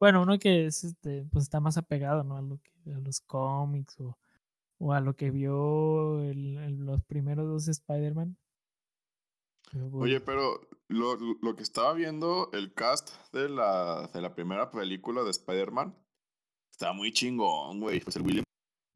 [0.00, 2.36] Bueno, uno que es este, pues está más apegado, ¿no?
[2.36, 4.16] A lo que, a los cómics o,
[4.78, 8.36] o a lo que vio el- el- los primeros dos Spider-Man.
[9.92, 15.22] Oye, pero lo, lo- que estaba viendo, el cast de la, de la primera película
[15.24, 15.94] de Spider-Man,
[16.70, 18.00] está muy chingón, güey.
[18.00, 18.44] Pues el William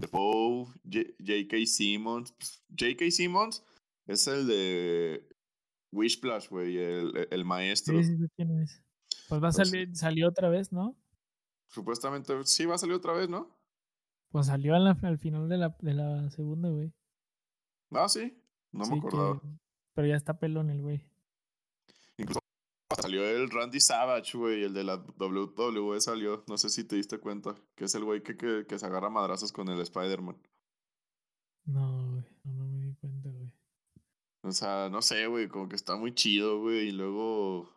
[0.01, 1.57] Defoe, J.K.
[1.67, 2.33] Simmons.
[2.33, 3.11] pues, J.K.
[3.11, 3.65] Simmons
[4.07, 5.29] es el de
[5.93, 7.97] Wishplash, güey, el, el maestro.
[7.99, 8.83] sí, sí, sí, quién es.
[9.29, 10.97] Pues va a Pues- salir, salió otra vez, ¿no?
[11.69, 13.57] Supuestamente sí va a salir otra vez, ¿no?
[14.31, 16.93] Pues salió al, al final de la, de la segunda, güey.
[17.93, 18.41] Ah, sí,
[18.73, 19.41] no Sí, me que- acordaba.
[19.95, 21.05] pero ya está pelón el güey.
[22.17, 22.41] Incluso
[23.01, 26.45] salió el Randy Savage, güey, el de la WWE salió.
[26.49, 29.11] No sé si te diste cuenta, que es el güey que, que, que se agarra
[29.11, 30.37] madrazos con el Spider-Man.
[31.65, 32.25] No, güey.
[32.45, 33.53] No, no me di cuenta, güey.
[34.43, 37.69] O sea, no sé, güey, como que está muy chido, güey, y luego...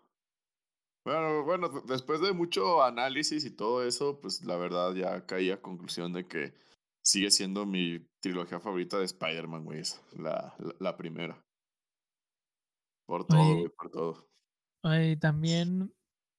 [1.06, 5.62] Bueno, bueno, después de mucho análisis y todo eso, pues la verdad ya caí a
[5.62, 6.54] conclusión de que
[7.04, 9.82] sigue siendo mi trilogía favorita de Spider-Man, güey.
[10.14, 11.44] La, la, la primera.
[13.06, 13.54] Por todo, Oye.
[13.54, 14.30] güey, por todo.
[14.86, 15.94] Oye, también,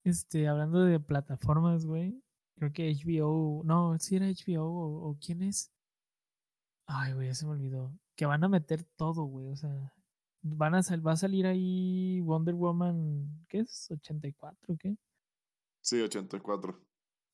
[0.04, 2.22] este, hablando de plataformas, güey,
[2.56, 5.70] creo que HBO, no, si era HBO o, o quién es.
[6.87, 7.92] Ay, güey, ya se me olvidó.
[8.16, 9.93] Que van a meter todo, güey, o sea,
[10.44, 13.90] van a sal- va a salir ahí Wonder Woman, ¿qué es?
[13.90, 14.96] ¿84 o qué?
[15.80, 16.78] Sí, 84.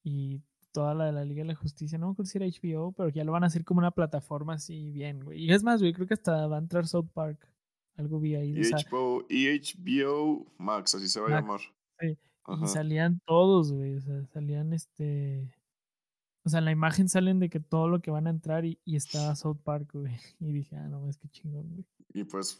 [0.04, 0.40] Y
[0.72, 3.24] toda la de la Liga de la Justicia, no me si era HBO, pero ya
[3.24, 5.44] lo van a hacer como una plataforma así bien, güey.
[5.44, 7.46] Y es más, güey, creo que hasta va a entrar South Park.
[7.96, 8.56] Algo vi ahí.
[8.56, 11.60] Y o sea, HBO, y HBO Max, así se va a llamar.
[11.98, 12.16] sí,
[12.62, 13.96] Y salían todos, güey.
[13.96, 15.52] O sea, salían este.
[16.44, 18.78] O sea, en la imagen salen de que todo lo que van a entrar y,
[18.84, 20.14] y está South Park, güey.
[20.40, 21.84] Y dije, ah, no, es que chingón, güey.
[22.14, 22.58] Y pues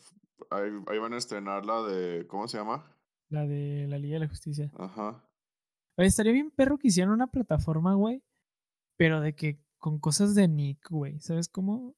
[0.51, 2.97] ahí, ahí van a estrenar la de, ¿cómo se llama?
[3.29, 4.71] La de la Liga de la Justicia.
[4.77, 5.25] Ajá.
[5.97, 8.23] Oye, estaría bien perro que hicieran una plataforma, güey.
[8.97, 11.21] Pero de que con cosas de Nick, güey.
[11.21, 11.95] ¿Sabes cómo?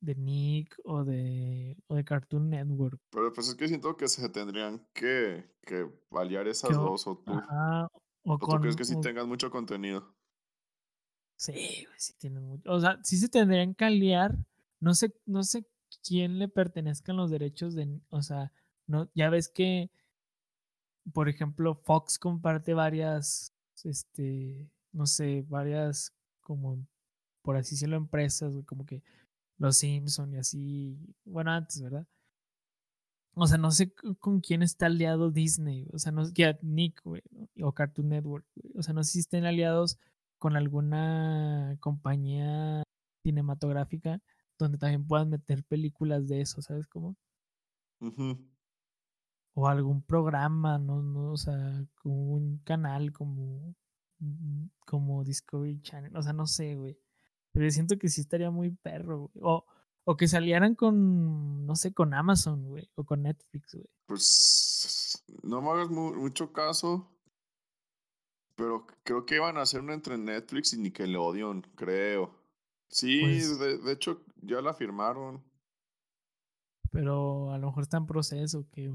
[0.00, 3.00] De Nick o de, o de Cartoon Network.
[3.10, 7.18] Pero pues es que siento que se tendrían que, que aliar esas Que dos, o
[7.18, 7.86] tú, Ajá.
[8.24, 10.14] O o tú crees que sí o- tengan mucho contenido.
[11.36, 12.70] Sí, güey, sí tienen mucho.
[12.70, 14.36] O sea, sí se tendrían que aliar.
[14.80, 15.64] No sé, no sé
[16.06, 18.00] quién le pertenezcan los derechos de.
[18.10, 18.52] O sea,
[18.86, 19.90] no, ya ves que,
[21.12, 23.52] por ejemplo, Fox comparte varias,
[23.84, 26.84] este, no sé, varias como,
[27.42, 29.02] por así decirlo, empresas, como que
[29.58, 30.98] los Simpson y así.
[31.24, 32.06] Bueno, antes, ¿verdad?
[33.34, 35.86] O sea, no sé con quién está aliado Disney.
[35.92, 37.22] O sea, no sé, ya Nick, güey,
[37.62, 38.46] o Cartoon Network.
[38.54, 38.72] güey.
[38.76, 39.98] O sea, no sé si estén aliados
[40.38, 42.82] con alguna compañía
[43.22, 44.20] cinematográfica
[44.64, 47.16] donde también puedan meter películas de eso, ¿sabes cómo?
[49.54, 53.74] O algún programa, no, no, o sea, como un canal como,
[54.20, 56.96] mm, como Discovery Channel, o sea, no sé, güey.
[57.52, 59.44] Pero yo siento que sí estaría muy perro, güey.
[59.44, 59.64] O,
[60.04, 63.88] o que salieran con, no sé, con Amazon, güey, o con Netflix, güey.
[64.06, 67.10] Pues no me hagas mu- mucho caso,
[68.54, 72.38] pero creo que iban a hacer una entre Netflix y Nickelodeon, creo.
[72.88, 75.42] Sí, Pues- de, de hecho ya la firmaron,
[76.92, 78.90] Pero a lo mejor está en proceso, que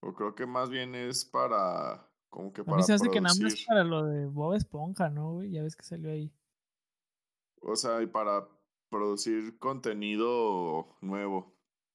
[0.00, 3.20] o creo que más bien es para, como que A para mí se hace que
[3.20, 5.50] nada más para lo de Bob Esponja, ¿no, güey?
[5.50, 6.32] Ya ves que salió ahí.
[7.60, 8.48] o sea, y para
[8.88, 11.54] producir contenido nuevo,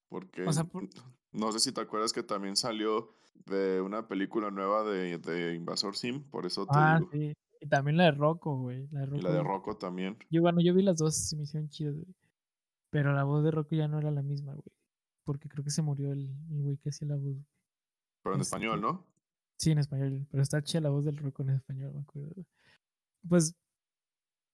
[0.09, 0.87] porque sea, por-
[1.31, 5.95] no sé si te acuerdas que también salió de una película nueva de, de Invasor
[5.95, 7.33] Sim, por eso te Ah, digo, sí.
[7.61, 8.87] Y también la de Rocco, güey.
[8.91, 9.21] La de y Rocco.
[9.21, 12.07] la de Rocco también, Yo, bueno, yo vi las dos, se me hicieron chidas, güey.
[12.91, 14.73] Pero la voz de Rocco ya no era la misma, güey.
[15.25, 17.37] Porque creo que se murió el el güey que hacía la voz.
[18.23, 19.07] pero en Este, español, ¿no?
[19.59, 20.27] Sí, en español.
[20.31, 22.31] Pero está chida la voz del Rocco en español, me acuerdo.
[22.35, 22.47] güey.
[23.29, 23.55] Pues,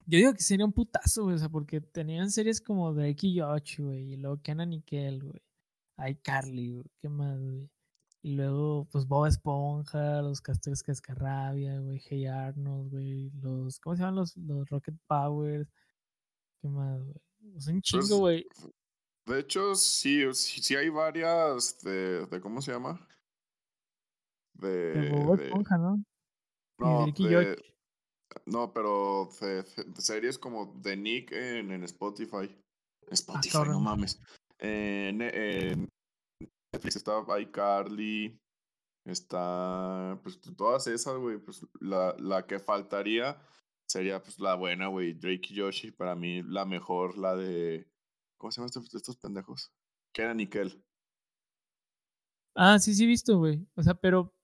[0.05, 1.35] yo digo que sería un putazo, güey.
[1.35, 4.13] O sea, porque tenían series como Drake y Josh, güey.
[4.13, 5.41] Y luego Kenan y Kel, güey.
[6.11, 6.85] iCarly, güey.
[7.01, 7.69] ¿Qué más, güey?
[8.23, 12.01] Y luego, pues, Bob Esponja, los Castores Cascarrabia, güey.
[12.09, 13.31] Hey Arnold, güey.
[13.41, 15.69] Los, ¿cómo se llaman los, los Rocket Powers?
[16.61, 17.15] ¿Qué más, güey?
[17.55, 18.47] Es un chingo, Pues, güey.
[19.25, 23.05] De hecho, sí, sí, hay varias de, de ¿cómo se llama?
[24.53, 26.03] De, De Bob Esponja, ¿no?
[26.79, 27.57] No, de-
[28.73, 32.55] pero de, de series como de Nick en, en Spotify.
[33.09, 34.19] Spotify, no Ah, mames.
[34.59, 35.89] En, en
[36.73, 38.39] Netflix está iCarly,
[39.05, 43.39] está, pues todas esas, güey, pues la, la que faltaría
[43.97, 47.89] sería pues la buena, güey, Drake y Yoshi, para mí la mejor, la de,
[48.37, 49.71] ¿cómo se llaman estos, pendejos?
[50.13, 50.83] Kenan y Kel.
[52.53, 53.65] Ah, sí, sí, visto, güey.
[53.73, 54.35] O sea, pero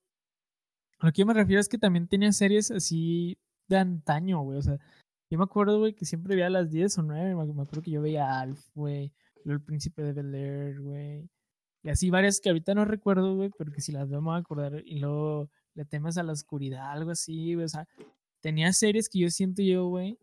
[0.98, 3.38] a lo que yo me refiero es que también tenía series así
[3.68, 4.58] de antaño, güey.
[4.58, 4.76] O sea,
[5.30, 7.36] yo me acuerdo, güey, que siempre veía a las 10 o 9.
[7.36, 9.12] Me acuerdo que yo veía a Alf, güey.
[9.44, 11.30] El Príncipe de Bel Air, güey.
[11.84, 14.36] Y así varias que ahorita no recuerdo, güey, pero que si las veo me voy
[14.36, 14.82] a acordar.
[14.84, 17.66] Y luego Le temas a la oscuridad, algo así, güey.
[17.66, 17.86] O sea,
[18.44, 20.18] tenía series que yo siento yo, güey,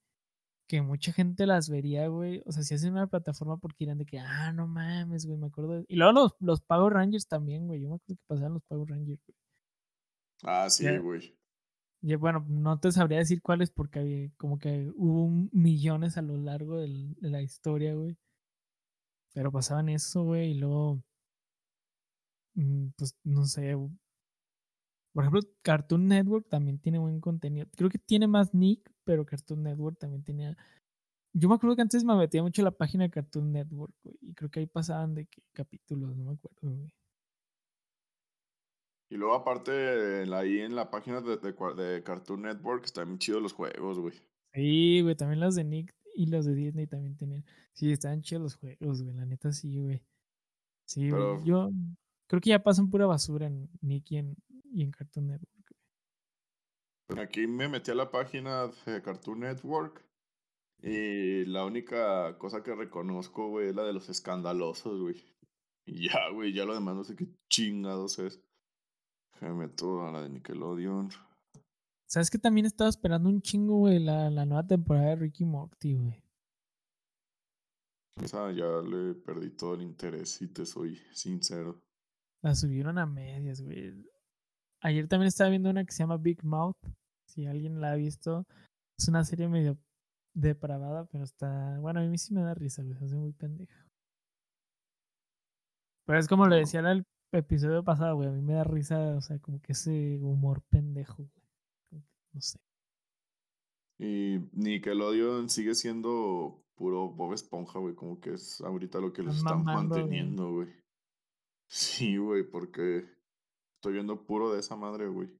[0.67, 2.43] que mucha gente las vería, güey.
[2.45, 5.47] O sea, si hacen una plataforma porque irán de que, ah, no mames, güey, me
[5.47, 5.79] acuerdo.
[5.79, 5.85] de-".
[5.89, 7.81] Y luego los, los Power Rangers también, güey.
[7.81, 9.35] Yo me acuerdo que pasaban los Power Rangers, güey.
[10.43, 11.35] Ah, sí, güey.
[12.03, 16.37] Y bueno, no te sabría decir cuáles porque había- como que hubo millones a lo
[16.37, 18.15] largo del- de la historia, güey.
[19.33, 21.03] Pero pasaban eso, güey, y luego,
[22.55, 23.75] mm, pues, no sé.
[25.13, 25.27] Güey.
[25.29, 27.67] Por ejemplo, Cartoon Network también tiene buen contenido.
[27.75, 30.57] Creo que tiene más Nick, pero Cartoon Network también tenía...
[31.33, 34.33] Yo me acuerdo que antes me metía mucho la página de Cartoon Network, güey, y
[34.33, 36.93] creo que ahí pasaban de que capítulos, no me acuerdo, güey.
[39.09, 39.71] Y luego aparte,
[40.33, 43.99] ahí en la página de, de cua- de Cartoon Network están bien chidos los juegos,
[43.99, 44.13] güey.
[44.53, 47.45] Sí, güey, también los de Nick y los de Disney también tenían.
[47.73, 50.01] Sí, estaban chidos los juegos, güey, la neta sí, güey.
[50.85, 51.21] Sí, güey.
[51.21, 51.69] Pero- Yo
[52.27, 54.37] creo que ya pasan pura basura en Nick y en,
[54.71, 55.75] y en Cartoon Network.
[57.17, 60.05] Aquí me metí a la página de Cartoon Network
[60.81, 65.23] y la única cosa que reconozco, güey, es la de los escandalosos, güey.
[65.85, 68.41] Y ya, güey, ya lo demás no sé qué chingados es.
[69.33, 71.09] Déjame meto a la de Nickelodeon.
[72.07, 75.95] ¿Sabes que también estaba esperando un chingo, güey, la, la nueva temporada de Ricky Morty,
[75.95, 76.23] güey?
[78.21, 81.81] Esa ya le perdí todo el interés, si te soy sincero.
[82.41, 83.93] La subieron a medias, güey.
[84.81, 86.77] Ayer también estaba viendo una que se llama Big Mouth.
[87.27, 88.45] Si alguien la ha visto,
[88.97, 89.77] es una serie medio
[90.33, 91.79] depravada, pero está.
[91.79, 92.95] Bueno, a mí sí me da risa, güey.
[92.97, 93.85] Se hace muy pendeja.
[96.05, 98.29] Pero es como lo decía en el episodio pasado, güey.
[98.29, 101.29] A mí me da risa, o sea, como que ese humor pendejo,
[101.91, 102.03] güey.
[102.33, 102.57] No sé.
[103.99, 109.37] Y Nickelodeon sigue siendo puro Bob Esponja, güey, como que es ahorita lo que los
[109.37, 110.69] Están mamando, manteniendo, güey.
[111.69, 113.05] Sí, güey, porque
[113.81, 115.35] estoy viendo puro de esa madre, güey.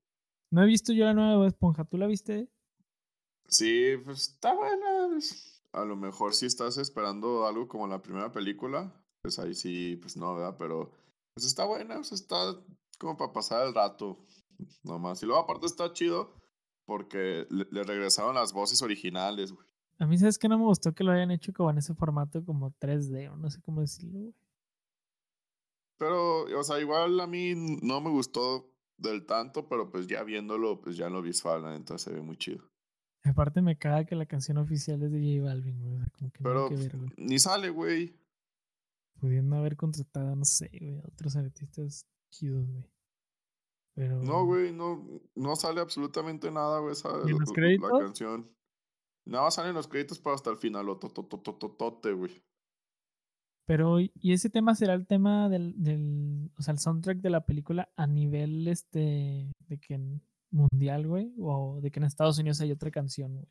[0.50, 1.86] No he visto yo la nueva de Esponja.
[1.86, 2.50] ¿Tú la viste?
[3.48, 5.08] Sí, pues está buena.
[5.10, 9.96] pues, A lo mejor si estás esperando algo como la primera película, pues ahí sí,
[9.98, 10.56] pues no, ¿verdad?
[10.58, 10.92] Pero
[11.36, 12.36] pues está buena, sea, está
[12.98, 14.26] como para pasar el rato,
[14.84, 15.22] nomás.
[15.22, 16.34] Y luego aparte está chido
[16.88, 19.68] porque le, le regresaron las voces originales, güey.
[20.00, 22.44] A mí, ¿sabes que No me gustó que lo hayan hecho como en ese formato
[22.44, 24.36] como 3D o no sé cómo decirlo, güey.
[26.02, 30.82] Pero, o sea, igual a mí no me gustó del tanto, pero pues ya viéndolo,
[30.82, 32.68] pues ya lo visual, entonces se ve muy chido.
[33.24, 35.94] Aparte me caga que la canción oficial es de J Balvin, güey.
[35.94, 37.12] o sea, como que Pero que pues, ver, güey.
[37.18, 38.16] ni sale, güey.
[39.20, 42.84] Pudiendo haber contratado, no sé, güey, a otros artistas chidos, güey.
[43.94, 44.24] Pero.
[44.24, 47.92] No, güey, no, no sale absolutamente nada, güey, esa ¿Y en los la- créditos?
[47.92, 48.52] la canción.
[49.28, 52.44] Nada más salen los créditos para hasta el final, lo tototototote, güey.
[53.72, 56.52] Pero, ¿y ese tema será el tema del, del.
[56.58, 59.50] O sea, el soundtrack de la película a nivel este.
[59.60, 59.98] de que
[60.52, 61.34] mundial, güey?
[61.40, 63.48] O de que en Estados Unidos hay otra canción, güey.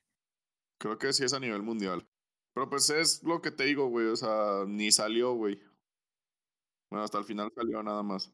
[0.78, 2.06] Creo que sí es a nivel mundial.
[2.52, 5.58] Pero pues es lo que te digo, güey, o sea, ni salió, güey.
[6.90, 8.30] Bueno, hasta el final salió nada más.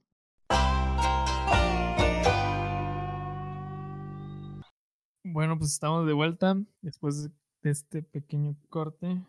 [5.22, 7.31] Bueno, pues estamos de vuelta después
[7.62, 9.25] de este pequeño corte.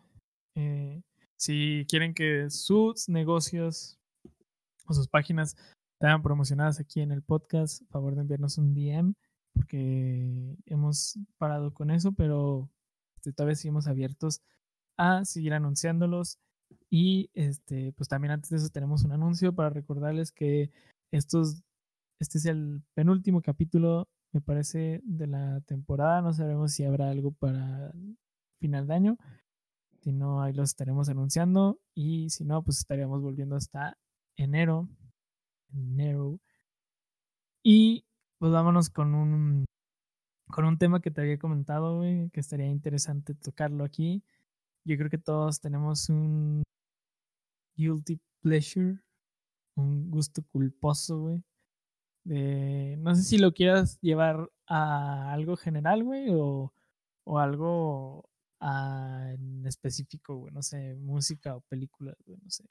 [0.55, 1.03] Eh,
[1.37, 3.97] si quieren que sus negocios
[4.85, 5.55] o sus páginas
[5.99, 9.13] sean promocionadas aquí en el podcast, favor de enviarnos un DM
[9.53, 12.69] porque hemos parado con eso, pero
[13.15, 14.41] este, todavía seguimos abiertos
[14.97, 16.39] a seguir anunciándolos.
[16.89, 20.71] Y este, pues también antes de eso tenemos un anuncio para recordarles que
[21.11, 21.63] estos,
[22.19, 26.21] este es el penúltimo capítulo me parece, de la temporada.
[26.21, 27.91] No sabemos si habrá algo para
[28.59, 29.17] final de año.
[30.07, 31.81] Si no, ahí los estaremos anunciando.
[31.93, 33.97] Y si no, pues estaríamos volviendo hasta
[34.37, 34.87] enero.
[35.73, 36.39] Enero.
[37.61, 38.05] Y
[38.37, 39.65] pues vámonos con un
[40.49, 44.23] con un tema que te había comentado, güey, que estaría interesante tocarlo aquí.
[44.85, 46.63] Yo creo que todos tenemos un
[47.75, 48.99] guilty pleasure,
[49.75, 51.43] un gusto culposo, güey.
[52.23, 56.73] De, no sé si lo quieras llevar a algo general, güey, o,
[57.25, 62.63] o algo a- en específico, güey, no sé, música o películas, güey, no sé.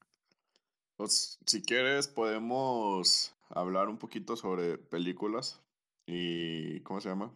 [0.97, 5.63] Pues, si quieres, podemos hablar un poquito sobre películas
[6.07, 6.81] y.
[6.81, 7.35] ¿Cómo se llama?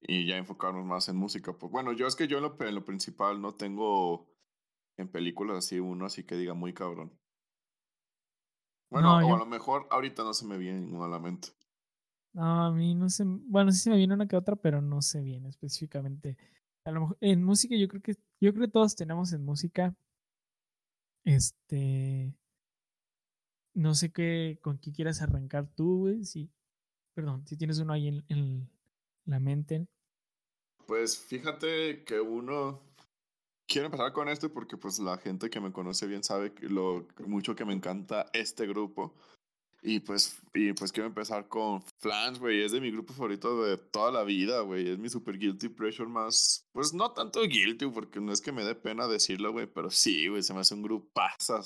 [0.00, 1.52] Y ya enfocarnos más en música.
[1.52, 4.28] Pues bueno, yo es que yo en lo, en lo principal no tengo
[4.96, 7.12] en películas así uno así que diga muy cabrón.
[8.90, 11.18] Bueno, No, o yo- a lo mejor ahorita no se me viene ninguno a la
[11.18, 11.48] mente.
[12.34, 15.00] No, a mí no sé, bueno, sí se me viene una que otra, pero no
[15.02, 16.36] sé bien específicamente.
[16.86, 19.94] A lo mejor en música yo creo que yo creo que todos tenemos en música
[21.24, 22.32] este
[23.74, 26.50] no sé qué con qué quieras arrancar tú, güey, sí.
[27.14, 28.70] Perdón, si tienes uno ahí en,
[29.24, 29.88] la mente.
[30.86, 32.80] Pues fíjate que uno.
[33.66, 37.56] Quiero empezar con este porque pues la gente que me conoce bien sabe lo mucho
[37.56, 39.12] que me encanta este grupo.
[39.88, 42.62] Y pues, y pues quiero empezar con Flans, güey.
[42.64, 44.90] Es de mi grupo favorito de toda la vida, güey.
[44.90, 46.66] Es mi super guilty pleasure más.
[46.72, 49.68] Pues no tanto guilty, porque no es que me dé pena decirlo, güey.
[49.68, 50.42] Pero sí, güey.
[50.42, 51.62] Se me hace un grupazo,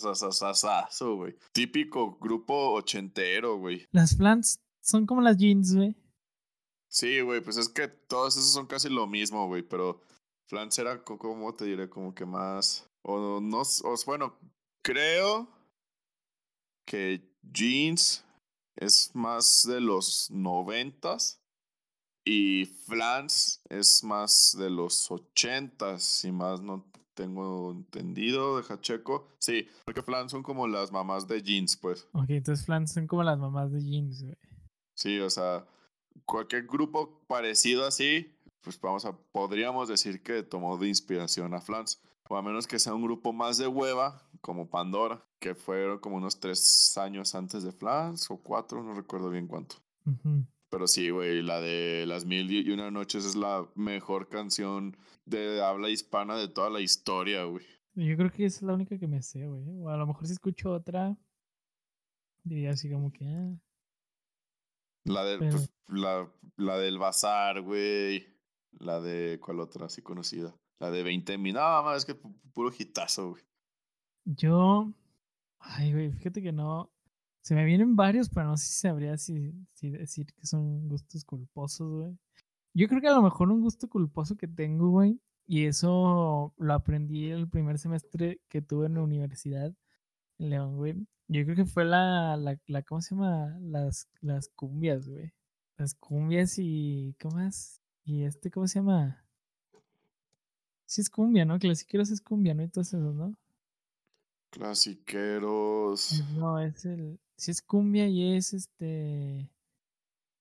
[1.16, 1.34] güey.
[1.54, 3.86] Típico grupo ochentero, güey.
[3.90, 5.96] Las flans son como las jeans, güey.
[6.88, 10.02] Sí, güey, pues es que todos esos son casi lo mismo, güey, pero
[10.48, 11.88] Flans era, co- ¿cómo te diré?
[11.88, 14.36] Como que más, o no, o, bueno,
[14.82, 15.48] creo
[16.84, 18.24] que Jeans
[18.76, 21.40] es más de los noventas
[22.24, 26.84] y Flans es más de los ochentas, si más no
[27.14, 29.28] tengo entendido, deja checo.
[29.38, 32.08] Sí, porque Flans son como las mamás de jeans, pues.
[32.12, 34.36] Ok, entonces Flans son como las mamás de jeans, güey.
[34.94, 35.66] Sí, o sea,
[36.24, 42.00] cualquier grupo parecido así, pues vamos a, podríamos decir que tomó de inspiración a Flans.
[42.32, 46.14] O a menos que sea un grupo más de hueva, como Pandora, que fueron como
[46.14, 49.74] unos tres años antes de Flans, o cuatro, no recuerdo bien cuánto.
[50.70, 55.60] Pero sí, güey, la de Las Mil y Una Noches es la mejor canción de
[55.60, 57.66] habla hispana de toda la historia, güey.
[57.94, 59.64] Yo creo que esa es la única que me sé, güey.
[59.80, 61.16] O a lo mejor si escucho otra,
[62.44, 63.58] diría así como que, ah,
[65.02, 68.24] La, de, Pero- pues, la, la del Bazar, güey.
[68.78, 70.54] La de, ¿cuál otra así conocida?
[70.80, 71.54] La de 20 mil.
[71.54, 73.42] No, más es que pu- puro hitazo, güey.
[74.24, 74.92] Yo.
[75.58, 76.90] Ay, güey, fíjate que no.
[77.42, 81.24] Se me vienen varios, pero no sé si sabría si, si decir que son gustos
[81.24, 82.18] culposos, güey.
[82.74, 86.74] Yo creo que a lo mejor un gusto culposo que tengo, güey, y eso lo
[86.74, 89.74] aprendí el primer semestre que tuve en la universidad
[90.38, 90.94] en León, güey.
[91.28, 93.56] Yo creo que fue la, la, la ¿cómo se llama?
[93.60, 95.32] Las, las cumbias, güey.
[95.78, 97.80] Las cumbias y, ¿qué más?
[98.04, 99.24] Y este, ¿cómo se llama?
[100.90, 101.56] Sí es cumbia, ¿no?
[101.60, 102.64] Clasiqueros es cumbia, ¿no?
[102.64, 103.32] Y todo eso, ¿no?
[104.50, 106.20] Clasiqueros.
[106.36, 107.20] No, es el.
[107.36, 109.48] Si es cumbia y es este.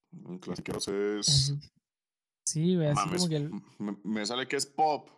[0.09, 1.55] mm, Clasiqueros es.
[2.47, 3.51] Sí, güey, así Mames, como que el.
[3.77, 5.11] me, me sale que es pop.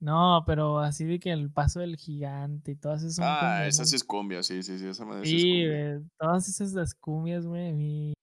[0.00, 3.96] No, pero así de que el paso del gigante y todas esas Ah, esa sí
[3.96, 6.10] es cumbia, sí, sí, sí, esa madre sí es cumbia.
[6.18, 8.14] todas esas las cumbias, güey, a mí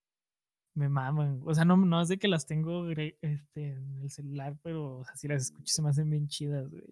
[0.78, 1.42] me maman.
[1.46, 5.04] O sea, no, no es de que las tengo este, en el celular, pero o
[5.06, 6.84] sea, si las se me hacen bien chidas, güey.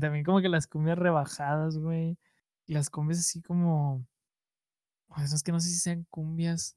[0.00, 2.16] También como que las cumbias rebajadas, güey.
[2.66, 4.06] Las cumbias así como.
[5.08, 6.76] O es que no sé si sean cumbias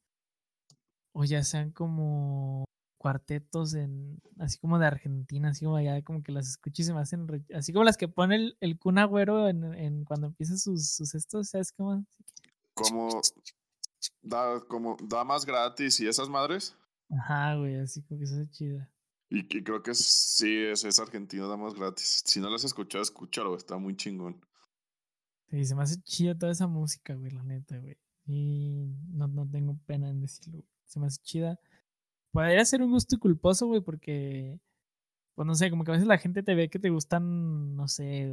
[1.13, 2.65] o ya sean como
[2.97, 6.93] cuartetos en así como de Argentina, así como allá como que las escucho y se
[6.93, 10.57] me hacen re- así como las que pone el, el Kun en, en cuando empieza
[10.57, 12.05] sus, sus estos, ¿sabes cómo?
[12.73, 13.21] Como
[14.21, 16.75] da, como damas gratis y esas madres.
[17.09, 18.89] Ajá, güey, así como que eso es chida.
[19.29, 22.21] Y, que creo que es- sí, es, es argentino, damas gratis.
[22.25, 24.39] Si no las has escuchado, escúchalo, está muy chingón.
[25.49, 27.97] Sí, se me hace chida toda esa música, güey, la neta, güey.
[28.25, 30.69] Y no, no tengo pena en decirlo, güey.
[30.85, 31.59] Se me hace chida.
[32.31, 34.59] Podría ser un gusto culposo, güey, porque,
[35.35, 37.87] pues no sé, como que a veces la gente te ve que te gustan, no
[37.87, 38.31] sé,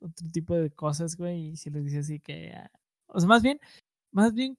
[0.00, 2.70] otro tipo de cosas, güey, y si les dices así que, ah,
[3.06, 3.58] o sea, más bien,
[4.10, 4.58] más bien,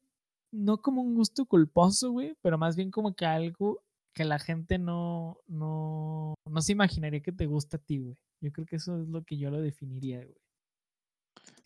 [0.53, 3.81] no como un gusto culposo, güey, pero más bien como que algo
[4.13, 8.15] que la gente no, no, no se imaginaría que te gusta a ti, güey.
[8.41, 10.37] Yo creo que eso es lo que yo lo definiría, güey.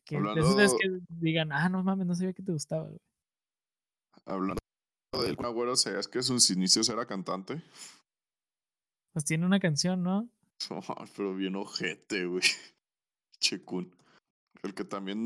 [0.06, 3.00] Que Hablando- que digan, ah, no mames, no sabía que te gustaba, güey.
[4.26, 4.58] Hablando
[5.22, 7.62] del Kun Agüero, ¿sabías que sus inicios era cantante?
[9.14, 10.30] Pues tiene una canción, ¿no?
[11.18, 12.42] Pero bien ojete, güey.
[13.42, 13.92] Chekun.
[14.64, 15.26] El que también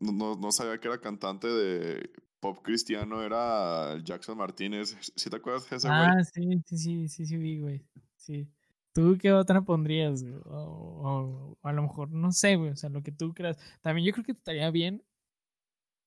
[0.00, 2.10] no, no- no sabía que era cantante de
[2.40, 4.96] pop cristiano era Jackson Martínez.
[5.16, 6.00] ¿Sí te acuerdas de ese güey?
[6.00, 7.84] Ah, sí, sí, sí, sí, sí, vi, güey.
[8.16, 8.48] Sí.
[8.92, 10.34] ¿Tú qué otra pondrías, güey?
[10.46, 13.58] O, o- o a lo mejor, no sé, güey, o sea, lo que tú creas.
[13.82, 15.02] También yo creo que estaría bien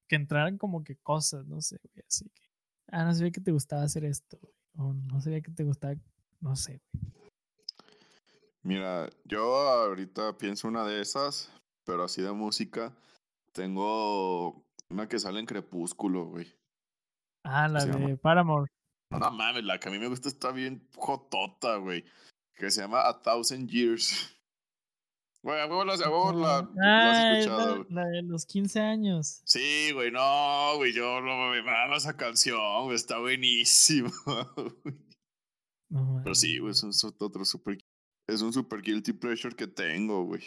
[0.07, 2.41] que entraran como que cosas, no sé, güey, así que.
[2.91, 4.53] Ah, no sabía que te gustaba hacer esto, güey.
[4.77, 5.95] O no sabía que te gustaba,
[6.41, 7.31] no sé, güey.
[8.61, 11.51] Mira, yo ahorita pienso una de esas,
[11.85, 12.95] pero así de música.
[13.53, 16.47] Tengo una que sale en Crepúsculo, güey.
[17.43, 18.07] Ah, la se llama?
[18.07, 18.71] de Paramore.
[19.11, 22.03] No, no mames, la que a mí me gusta está bien jotota, güey.
[22.55, 24.35] Que se llama A Thousand Years.
[25.41, 26.01] Güey, a huevo la, has
[26.83, 29.41] Ah, es escuchado, la, de los 15 años.
[29.45, 34.11] Sí, güey, no, güey, yo no me mama esa canción, güey, está buenísima.
[34.83, 34.99] güey.
[35.89, 37.77] No, Pero sí, güey, es un otro super.
[38.27, 40.43] Es un super guilty pleasure que tengo, güey.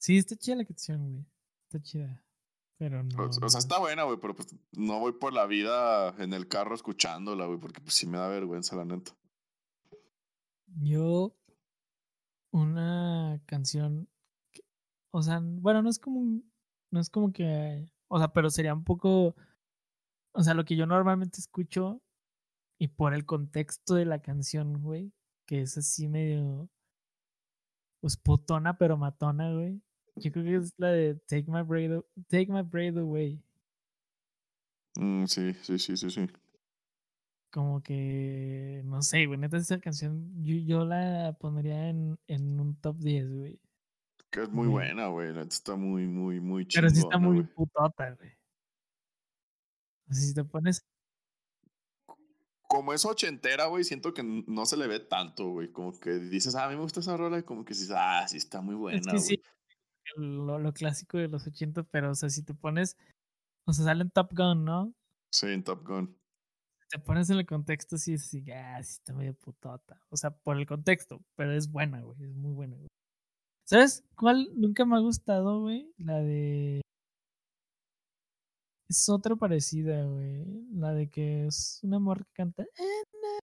[0.00, 1.24] Sí, está chida la canción, güey.
[1.68, 2.24] Está chida.
[2.80, 3.26] Pero no.
[3.26, 6.74] O, sea, está buena, güey, pero pues no voy por la vida en el carro
[6.74, 9.14] escuchándola, güey, porque pues sí me da vergüenza, la neta.
[10.80, 11.36] Yo,
[12.54, 14.08] una canción,
[14.50, 14.62] que-
[15.12, 16.40] o sea, bueno, no es como,
[16.90, 19.36] no es como que, o sea, pero sería un poco,
[20.32, 22.00] o sea, lo que yo normalmente escucho
[22.80, 25.12] y por el contexto de la canción, güey,
[25.46, 26.70] que es así medio,
[28.00, 29.82] pues putona pero matona, güey.
[30.20, 33.42] Yo creo que es la de Take My Breath, Take My Breath Away.
[34.96, 36.26] Mm, sí, sí, sí, sí, sí.
[37.50, 42.76] Como que, no sé, güey, neta esa canción yo, yo la pondría en, en un
[42.80, 43.60] top 10, güey.
[44.30, 45.28] Que es muy buena, güey.
[45.32, 48.30] Neta está muy, muy, muy Pero sí está muy putota, güey.
[50.08, 50.84] O sea, si te pones.
[52.68, 55.72] como es ochentera, güey, siento que no se le ve tanto, güey.
[55.72, 58.26] Como que dices, ah, a mí me gusta esa rola, y como que dices, ah,
[58.28, 59.20] sí está muy buena, Es que güey.
[59.20, 59.42] sí,
[60.16, 62.96] lo, lo clásico de los 80, pero o sea, si te pones,
[63.66, 64.92] o sea, sale en Top Gun, ¿no?
[65.32, 66.16] Sí, en Top Gun.
[66.90, 70.00] Te pones en el contexto, sí, sí, ah, sí está medio putota.
[70.08, 72.88] O sea, por el contexto, pero es buena, güey, es muy buena, güey.
[73.64, 75.92] ¿Sabes cuál nunca me ha gustado, güey?
[75.98, 76.80] La de...
[78.88, 80.44] Es otra parecida, güey.
[80.72, 82.64] La de que es una morra que canta...
[82.64, 83.38] "Eh, na".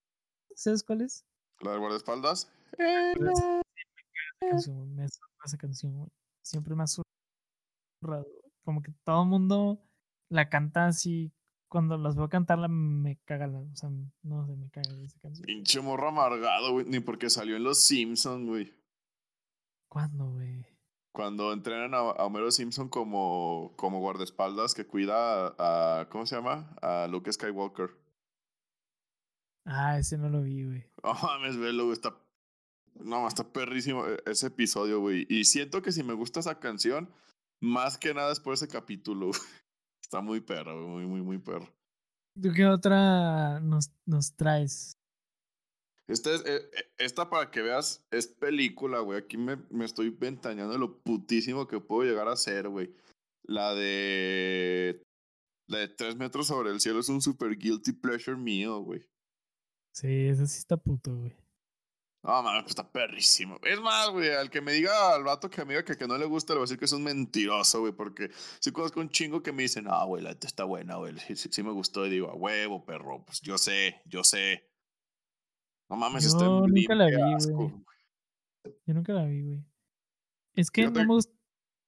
[0.54, 1.24] ¿Sabes cuál es?
[1.62, 2.52] La de guardaespaldas.
[2.76, 3.32] Pero
[4.42, 6.10] es- esa canción, güey,
[6.48, 8.52] Siempre me ha zurrado, güey.
[8.64, 9.82] Como que todo el mundo
[10.30, 11.32] la canta así.
[11.70, 13.60] Cuando las veo cantarla me caga la.
[13.60, 13.90] O sea,
[14.24, 15.46] no sé, me caga esa canción.
[15.46, 16.86] Pinche morro amargado, güey.
[16.86, 18.74] Ni porque salió en Los Simpsons, güey.
[19.90, 20.66] ¿Cuándo, güey?
[21.14, 26.36] Cuando entrenan a, a Homero Simpson como, como guardaespaldas que cuida a, a- ¿Cómo se
[26.36, 26.76] llama?
[26.82, 27.90] A Luke Skywalker.
[29.66, 30.86] Ah, ese no lo vi, güey.
[31.04, 31.94] No mames, velo, güey.
[31.94, 32.16] Está.
[33.04, 35.26] No, está perrísimo e- ese episodio, güey.
[35.30, 37.10] Y siento que si me gusta esa canción,
[37.62, 39.28] más que nada es por ese capítulo.
[39.28, 39.40] güey.
[40.02, 41.06] Está muy perro, güey.
[41.06, 41.68] Muy, muy, muy perro.
[42.42, 44.98] ¿Tú qué otra nos, nos traes?
[46.08, 49.20] Este es, eh, eh, esta para que veas es película, güey.
[49.20, 52.94] Aquí me, me estoy ventaneando de lo putísimo que puedo llegar a ser, güey.
[53.44, 55.04] La de.
[55.68, 59.06] La de tres metros sobre el cielo es un super guilty pleasure mío, güey.
[59.94, 61.36] Sí, ese sí está puto, güey.
[62.28, 63.58] No, mames, pues está perrísimo.
[63.64, 66.18] Es más, güey, al que me diga, al vato que me diga que, que no
[66.18, 69.10] le gusta, le voy a decir que es un mentiroso, güey, porque sí conozco un
[69.10, 72.06] chingo que me dicen, ah, güey, la está buena, güey, sí, sí- sí me gustó,
[72.06, 74.70] y digo, a huevo, perro, pues yo sé, yo sé.
[75.90, 77.72] No mames, está Yo en nunca la vi, asco.
[78.86, 79.64] Yo nunca la vi, güey.
[80.54, 81.32] Es que no me, gust-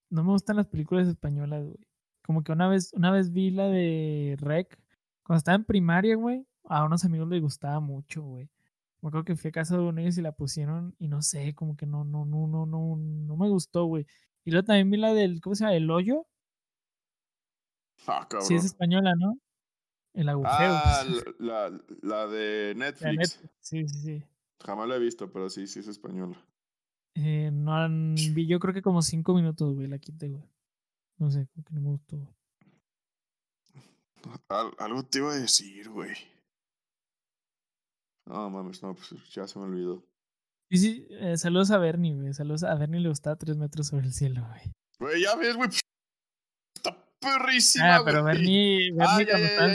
[0.09, 1.85] no me gustan las películas españolas, güey.
[2.23, 4.79] Como que una vez, una vez vi la de Rec.
[5.25, 6.45] Cuando estaba en primaria, güey.
[6.63, 8.47] A unos amigos les gustaba mucho, güey.
[9.01, 11.21] Me acuerdo que fui a casa de uno de ellos y la pusieron y no
[11.21, 14.05] sé, como que no, no, no, no, no, no me gustó, güey.
[14.43, 15.75] Y luego también vi la del, ¿cómo se llama?
[15.75, 16.25] El hoyo.
[18.07, 18.47] Ah, cabrón.
[18.47, 19.37] Sí, es española, ¿no?
[20.13, 20.53] El agujero.
[20.83, 21.03] Ah,
[21.39, 23.39] la, la, la de la Netflix.
[23.61, 24.23] Sí, sí, sí.
[24.65, 26.37] Jamás la he visto, pero sí, sí es española.
[27.15, 27.87] Eh, no
[28.33, 30.43] vi yo creo que como cinco minutos, güey, la quité, güey.
[31.17, 32.29] No sé, como que no me gustó, güey.
[34.49, 36.11] Al- algo te iba a decir, güey.
[38.29, 40.05] No mames, no, pues ya se me olvidó.
[40.71, 42.31] Y sí, eh, saludos a Bernie, güey.
[42.33, 44.61] Saludos a Bernie le gustaba tres metros sobre el cielo, güey.
[44.99, 45.69] Güey, ya ves, güey.
[46.75, 48.23] Está perrísima, Ah, pero.
[48.23, 49.73] Bernie, Bernie Ah, ya, ya,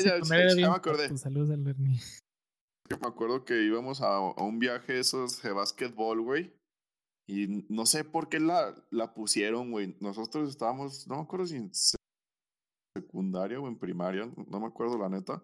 [0.54, 1.08] ya, me acordé.
[1.08, 1.18] puto.
[1.18, 2.00] Saludos al Bernie.
[2.88, 6.54] Yo me acuerdo que íbamos a, a un viaje esos de básquetbol, güey.
[7.26, 9.96] Y no sé por qué la, la pusieron, güey.
[10.00, 11.96] Nosotros estábamos, no me acuerdo si en se-
[12.96, 15.42] secundaria o en primaria, no me acuerdo la neta.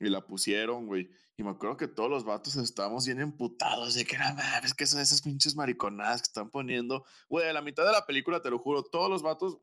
[0.00, 1.10] Y la pusieron, güey.
[1.36, 4.86] Y me acuerdo que todos los vatos estábamos bien emputados de que era mames, que
[4.86, 7.04] son esas pinches mariconadas que están poniendo.
[7.28, 9.58] Güey, a la mitad de la película, te lo juro, todos los vatos,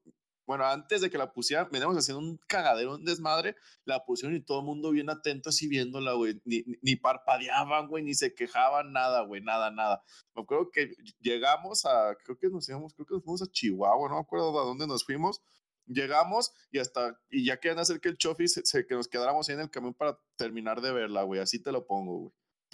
[0.46, 4.40] bueno, antes de que la pusieran, veníamos haciendo un cagadero, un desmadre la pusieron y
[4.42, 6.40] todo el mundo bien atento así viéndola, güey.
[6.46, 10.04] Ni- ni parpadeaban, güey, ni se quejaban, nada, güey, nada, nada.
[10.36, 14.08] Me acuerdo que llegamos a, creo que nos íbamos, creo que nos fuimos a Chihuahua,
[14.08, 15.42] no me acuerdo a dónde nos fuimos.
[15.88, 19.48] Llegamos y hasta, y ya querían hacer que el chofi, se, se- que nos quedáramos
[19.50, 21.40] ahí en el camión para terminar de verla, güey.
[21.42, 22.34] Así te lo pongo, güey.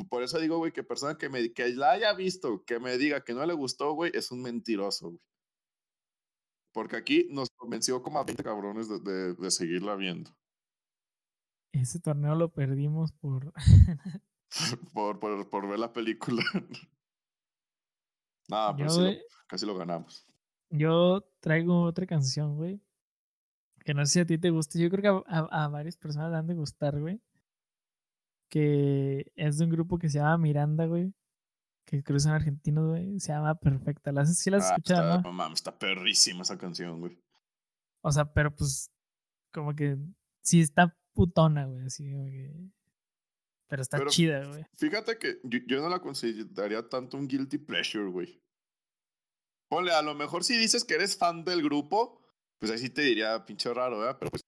[0.09, 3.23] Por eso digo, güey, que persona que, me, que la haya visto, que me diga
[3.23, 5.21] que no le gustó, güey, es un mentiroso, güey.
[6.73, 10.35] Porque aquí nos convenció como a 20 cabrones de, de- de seguirla viendo.
[11.71, 13.53] Ese torneo lo perdimos por.
[14.93, 16.43] por, por, por ver la película.
[18.49, 20.25] Nada, pero yo, sí lo- casi lo ganamos.
[20.69, 22.81] yo traigo otra canción, güey.
[23.83, 24.79] Que no sé si a ti te guste.
[24.79, 27.21] Yo creo que a, a- a varias personas le han de gustar, güey.
[28.49, 31.13] Que es de un grupo que se llama Miranda, güey.
[31.85, 33.19] Que son argentinos, güey.
[33.19, 34.11] Se llama Perfecta.
[34.11, 35.33] ¿Las, sí las has Ah, escuchado, está, no?
[35.33, 37.19] mames, está perrísima esa canción, güey.
[38.01, 38.89] O sea, pero pues,
[39.51, 39.97] como que
[40.41, 42.53] sí está putona, güey, así que...
[43.67, 44.65] Pero está Pero- chida, güey.
[44.77, 48.41] Fíjate que yo, yo no la consideraría tanto un guilty pleasure, güey.
[49.69, 52.21] Ponle, a lo mejor si dices que eres fan del grupo,
[52.63, 54.17] pues ahí sí te diría pinche raro, ¿verdad?
[54.19, 54.43] Pero pues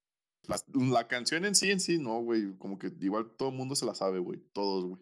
[0.47, 0.57] la,
[0.99, 2.57] la canción en sí, en sí, no, güey.
[2.57, 4.39] Como que igual todo el mundo se la sabe, güey.
[4.53, 5.01] Todos, güey.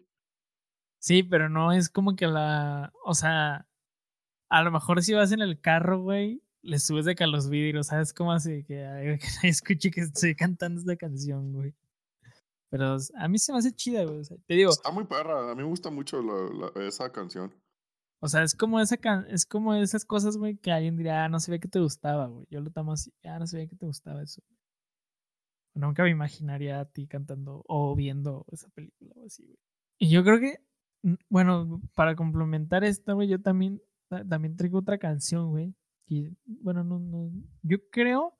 [1.00, 2.92] Sí, pero no es como que la...
[3.04, 3.68] O sea,
[4.50, 7.48] a lo mejor si vas en el carro, güey, le subes de que a los
[7.50, 8.12] vidrios, ¿sabes?
[8.12, 11.74] Como así que, ay, que nadie escuche que estoy cantando esta canción, güey.
[12.70, 14.18] Pero a mí se me hace chida, güey.
[14.18, 15.52] o sea, te digo, Está muy perra.
[15.52, 17.54] A mí me gusta mucho la- la- esa canción.
[18.24, 21.28] O sea, es como esa can- es como esas cosas, güey, que alguien diría, ah,
[21.28, 22.46] no sabía que te gustaba, güey.
[22.50, 24.40] Yo lo tomo así, ah, no sabía que te gustaba eso.
[25.74, 29.58] Nunca me imaginaría a ti cantando o viendo esa película o así, güey.
[29.98, 30.58] Y yo creo que,
[31.28, 35.74] bueno, para complementar esta, güey, yo también, ta- también traigo otra canción, güey.
[36.06, 37.30] Y, bueno, no, no,
[37.62, 38.38] yo creo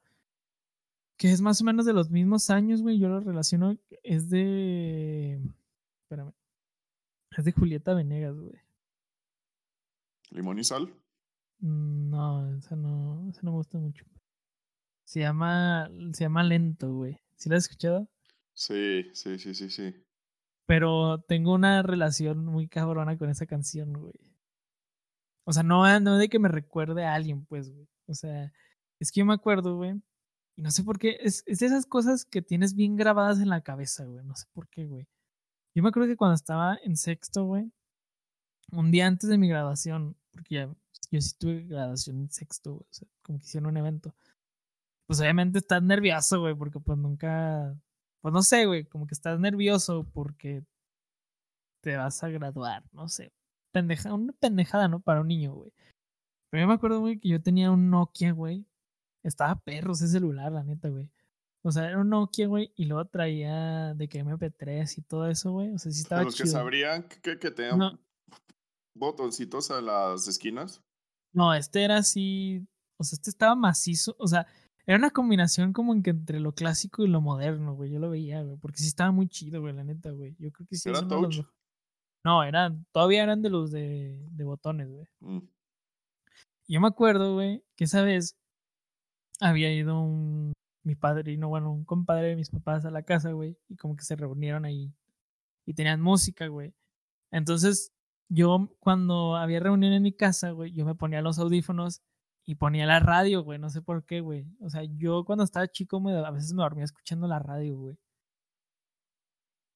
[1.18, 2.98] que es más o menos de los mismos años, güey.
[2.98, 5.40] Yo lo relaciono, es de,
[6.04, 6.32] espérame,
[7.36, 8.63] es de Julieta Venegas, güey.
[10.30, 10.92] Limón y sal.
[11.60, 14.04] Mm, No, esa no, esa no me gusta mucho.
[15.06, 17.20] Se llama, se llama Lento, güey.
[17.36, 18.08] ¿Sí la has escuchado?
[18.54, 19.94] Sí, sí, sí, sí, sí.
[20.66, 24.14] Pero tengo una relación muy cabrona con esa canción, güey.
[25.46, 27.86] O sea, no, no de que me recuerde a alguien, pues, güey.
[28.06, 28.50] O sea,
[28.98, 30.00] es que yo me acuerdo, güey.
[30.56, 31.18] Y no sé por qué.
[31.20, 34.24] Es, es de esas cosas que tienes bien grabadas en la cabeza, güey.
[34.24, 35.06] No sé por qué, güey.
[35.74, 37.70] Yo me acuerdo que cuando estaba en sexto, güey.
[38.76, 40.16] Un día antes de mi graduación.
[40.30, 40.74] Porque ya,
[41.10, 42.86] yo sí tuve graduación en sexto, güey.
[42.90, 44.14] O sea, como que hicieron un evento.
[45.06, 46.54] Pues obviamente estás nervioso, güey.
[46.54, 47.74] Porque pues nunca.
[48.20, 48.84] Pues no sé, güey.
[48.84, 50.64] Como que estás nervioso porque
[51.84, 53.30] te vas a graduar, no sé.
[53.70, 55.00] Pendeja, una pendejada, ¿no?
[55.00, 55.70] Para un niño, güey.
[56.50, 58.64] Pero yo me acuerdo, güey, que yo tenía un Nokia, güey.
[59.22, 61.10] Estaba perro ese celular, la neta, güey.
[61.62, 65.52] O sea, era un Nokia, güey, y luego traía de que MP3 y todo eso,
[65.52, 65.74] güey.
[65.74, 67.98] O sea, sí estaba Los que sabrían que, que tenían No.
[68.94, 70.82] Botoncitos a las esquinas.
[71.32, 72.66] No, este era así.
[72.98, 74.14] O sea, este estaba macizo.
[74.18, 74.46] O sea,
[74.86, 77.90] era una combinación como en que entre lo clásico y lo moderno, güey.
[77.90, 78.56] Yo lo veía, güey.
[78.58, 80.36] Porque sí estaba muy chido, güey, la neta, güey.
[80.38, 81.46] Yo creo que sí ¿Era uno de los touch?
[82.24, 85.06] No, eran, todavía eran de los de, de botones, güey.
[85.20, 85.46] Mm.
[86.68, 88.38] Yo me acuerdo, güey, que esa vez
[89.40, 93.58] había ido un, mi padrino, bueno, un compadre de mis papás a la casa, güey,
[93.68, 94.94] y como que se reunieron ahí
[95.66, 96.74] y tenían música, güey.
[97.30, 97.92] Entonces,
[98.28, 102.02] yo cuando había reunión en mi casa, güey, yo me ponía los audífonos
[102.44, 104.46] y ponía la radio, güey, no sé por qué, güey.
[104.60, 107.98] O sea, yo cuando estaba chico me, a veces me dormía escuchando la radio, güey.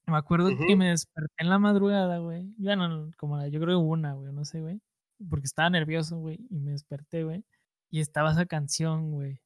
[0.07, 2.55] Me acuerdo que me desperté en la madrugada, güey.
[2.59, 4.81] Ya no, como la, yo creo una, güey, no sé, güey.
[5.29, 7.45] Porque estaba nervioso, güey, y me desperté, güey.
[7.91, 9.41] Y estaba esa canción, güey.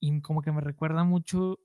[0.00, 1.58] Y como que me recuerda mucho,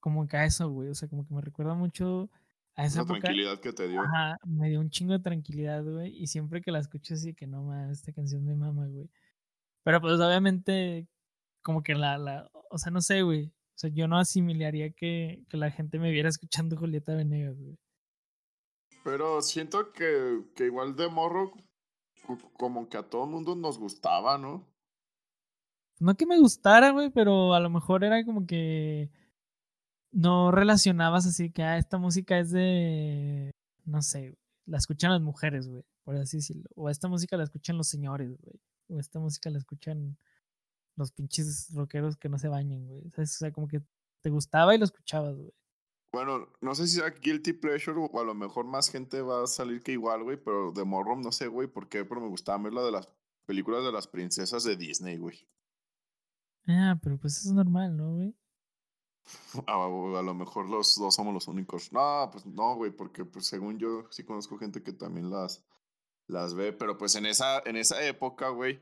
[0.00, 0.88] como que a eso, güey.
[0.88, 2.30] O sea, como que me recuerda mucho
[2.74, 3.20] a esa época.
[3.20, 4.00] tranquilidad que te dio.
[4.00, 6.16] Ajá, me dio un chingo de tranquilidad, güey.
[6.16, 9.08] Y siempre que la escucho así que no mames, esta canción me mama, güey.
[9.84, 11.06] Pero pues obviamente,
[11.62, 13.46] como que la, la, o sea, no sé, güey.
[13.46, 17.76] O sea, yo no asimilaría que, que la gente me viera escuchando Julieta Venegas, güey.
[19.04, 21.52] Pero siento que, que igual de morro,
[22.26, 24.64] co- como que a todo el mundo nos gustaba, ¿no?
[25.98, 29.10] No que me gustara, güey, pero a lo mejor era como que
[30.12, 33.54] no relacionabas así que ah, esta música es de,
[33.84, 34.36] no sé,
[34.66, 36.68] la escuchan las mujeres, güey, por así decirlo.
[36.74, 38.60] O esta música la escuchan los señores, güey.
[38.88, 40.16] O esta música la escuchan
[40.96, 43.10] los pinches rockeros que no se bañen, güey.
[43.16, 43.82] O sea, como que
[44.20, 45.52] te gustaba y lo escuchabas, güey.
[46.12, 49.46] Bueno, no sé si sea guilty pleasure o a lo mejor más gente va a
[49.46, 52.62] salir que igual, güey, pero de morro no sé, güey, por qué, pero me gustaba
[52.62, 53.08] ver la de las
[53.46, 55.48] películas de las princesas de Disney, güey.
[56.68, 58.34] Ah, pero pues eso es normal, ¿no, güey?
[59.66, 61.92] A, a lo mejor los dos somos los únicos.
[61.92, 65.64] No, pues no, güey, porque pues según yo sí conozco gente que también las,
[66.26, 68.80] las ve, pero pues en esa, en esa época, güey,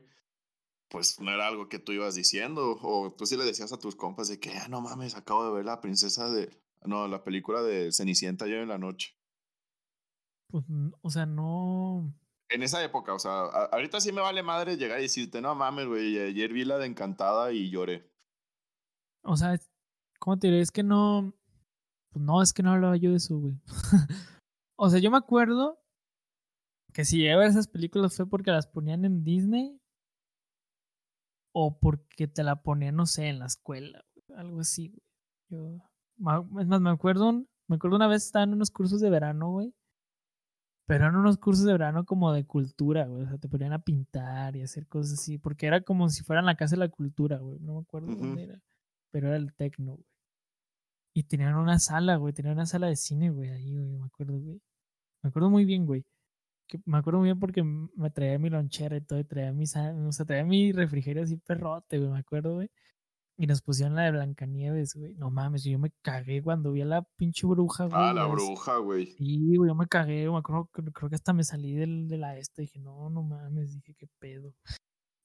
[0.89, 3.95] pues no era algo que tú ibas diciendo, o tú sí le decías a tus
[3.95, 6.49] compas de que, ah, no mames, acabo de ver la princesa de,
[6.83, 9.15] no, la película de Cenicienta ayer en la noche.
[10.49, 10.65] Pues,
[11.01, 12.13] o sea, no.
[12.49, 15.55] En esa época, o sea, a- ahorita sí me vale madre llegar y decirte, no
[15.55, 18.11] mames, güey, ayer vi la de Encantada y lloré.
[19.23, 19.70] O sea, es-
[20.21, 20.61] ¿cómo te diré?
[20.61, 21.33] Es que no.
[22.11, 23.59] Pues no, es que no hablaba yo de eso, güey.
[24.77, 25.79] o sea, yo me acuerdo
[26.93, 29.79] que si llegué a ver esas películas fue porque las ponían en Disney
[31.53, 35.01] o porque te la ponían, no sé, en la escuela, güey, algo así, güey.
[35.49, 35.75] Yo,
[36.59, 39.73] es más, me acuerdo, me acuerdo una vez estaba en unos cursos de verano, güey.
[40.87, 43.23] Pero eran unos cursos de verano como de cultura, güey.
[43.23, 45.37] O sea, te ponían a pintar y hacer cosas así.
[45.37, 47.59] Porque era como si fueran la casa de la cultura, güey.
[47.59, 48.61] No me acuerdo dónde era.
[49.11, 50.10] Pero era el tecno, güey.
[51.13, 52.33] Y tenían una sala, güey.
[52.33, 53.49] Tenían una sala de cine, güey.
[53.49, 53.97] Ahí, güey.
[53.97, 54.61] Me acuerdo, güey.
[55.23, 56.03] Me acuerdo muy bien, güey.
[56.67, 59.19] Que me acuerdo muy bien porque me traía mi lonchera y todo.
[59.19, 62.09] Y traía mi, o sea, traía mi refrigerio así perrote, güey.
[62.11, 62.69] Me acuerdo, güey.
[63.37, 65.15] Y nos pusieron la de Blancanieves, güey.
[65.15, 67.95] No mames, yo me cagué cuando vi a la pinche bruja, güey.
[67.97, 69.07] Ah, la bruja, güey.
[69.17, 72.37] Sí, güey, yo me cagué, me acuerdo, creo que hasta me salí del, de la
[72.37, 74.53] esta, dije, no, no mames, dije, qué pedo.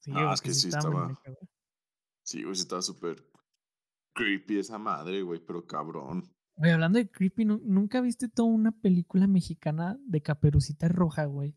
[0.01, 1.17] Sí, Ah, es que sí estaba- güey.
[2.23, 3.23] Sí, güey, sí estaba súper
[4.17, 6.25] creepy esa madre, güey, pero cabrón.
[6.57, 11.55] Güey, hablando de creepy, ¿nu- ¿nunca viste toda una película mexicana de Caperucita Roja, güey?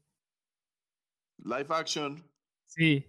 [1.44, 2.22] Live action.
[2.68, 3.06] Sí.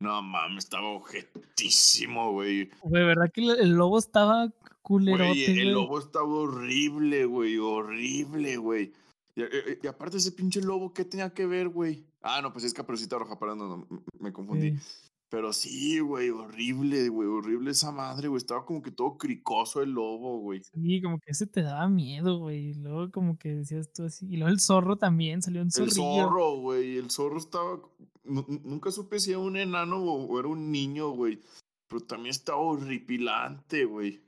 [0.00, 2.70] No mames, estaba objetísimo, güey.
[2.82, 8.92] Güey, ¿verdad que el, lobo estaba culerote, Güey, el lobo estaba horrible, güey, horrible, güey.
[9.34, 12.04] Y, y- y aparte ese pinche lobo, ¿qué tenía que ver, güey?
[12.20, 14.78] Ah, no, pues es Caperucita Roja, perdón, no, no, me confundí.
[14.78, 15.11] Sí.
[15.32, 18.36] Pero sí, güey, horrible, güey, horrible esa madre, güey.
[18.36, 20.60] Estaba como que todo cricoso el lobo, güey.
[20.62, 22.68] Sí, como que ese te daba miedo, güey.
[22.72, 24.26] Y luego como que decías tú así.
[24.26, 25.94] Y luego el zorro también, salió un El zorrillo.
[25.94, 27.80] zorro, güey, el zorro estaba...
[28.24, 31.40] nu- nu- Nunca supe si era un enano o, o era un niño, güey.
[31.88, 34.20] Pero también estaba horripilante, güey.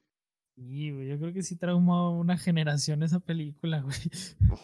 [0.56, 3.98] Sí, güey, yo creo que sí traumó a una generación esa película, güey.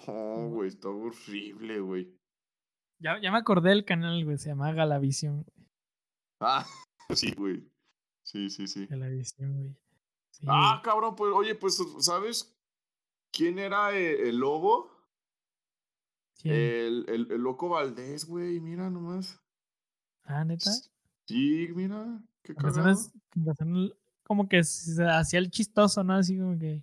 [0.07, 2.15] No, güey, estaba horrible, güey.
[2.99, 5.43] Ya, ya me acordé del canal, güey, se llama Galavisión.
[5.43, 5.60] güey.
[6.41, 6.67] Ah,
[7.15, 7.71] sí, güey.
[8.23, 8.87] Sí, sí, sí.
[8.87, 9.77] Galavisión, güey.
[10.31, 12.57] Sí, Ah, cabrón, pues, oye, pues, ¿sabes
[13.33, 14.91] quién era eh, el lobo?
[16.41, 16.55] ¿quién?
[16.55, 19.39] El, el, el loco Valdés, güey, mira nomás.
[20.25, 20.71] ah, neta.
[21.27, 22.97] Sí, mira, qué cagado.
[24.25, 26.15] como que se hacía el chistoso, ¿no?
[26.15, 26.83] Así como que.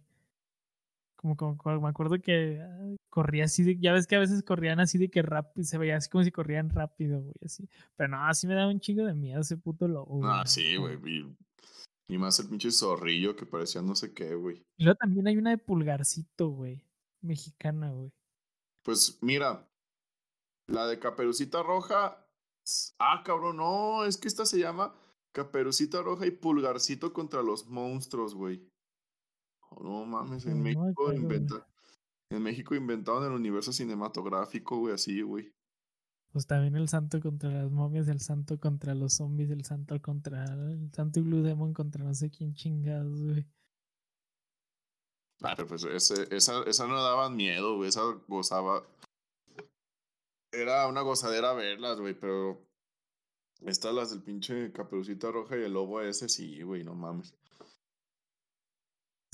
[1.35, 3.77] Como, como, como- me acuerdo que ah, corría así de.
[3.79, 5.63] Ya ves que a veces corrían así de que rápido.
[5.65, 7.33] Se veía así como si corrían rápido, güey.
[7.43, 7.67] Así.
[7.95, 10.25] Pero no, así me daba un chingo de miedo ese puto lobo.
[10.25, 11.19] Ah, güey, sí, neta, güey.
[11.19, 11.35] Y,
[12.13, 14.63] y más el pinche zorrillo que parecía no sé qué, güey.
[14.77, 16.83] Y luego también hay una de pulgarcito, güey.
[17.21, 18.11] Mexicana, güey.
[18.83, 19.67] Pues mira,
[20.67, 22.23] la de Caperucita Roja.
[22.99, 24.93] Ah, cabrón, no, es que esta se llama
[25.33, 28.67] Caperucita Roja y Pulgarcito contra los monstruos, güey.
[29.69, 31.65] Oh, no mames, en No, no México.
[32.29, 35.53] En México inventaron el universo cinematográfico, güey, así, güey.
[36.31, 40.43] Pues también el santo contra las momias, el santo contra los zombies, el santo contra
[40.43, 43.45] el santo y Blue Demon contra no sé quién chingados, güey.
[45.41, 47.89] Ah, pero pues ese, esa, esa no daban miedo, güey.
[47.89, 48.83] Esa gozaba.
[50.51, 52.61] Era una gozadera verlas, güey, pero.
[53.61, 57.33] Estas las del pinche Caperucita Roja y el lobo ese, sí, güey, no mames.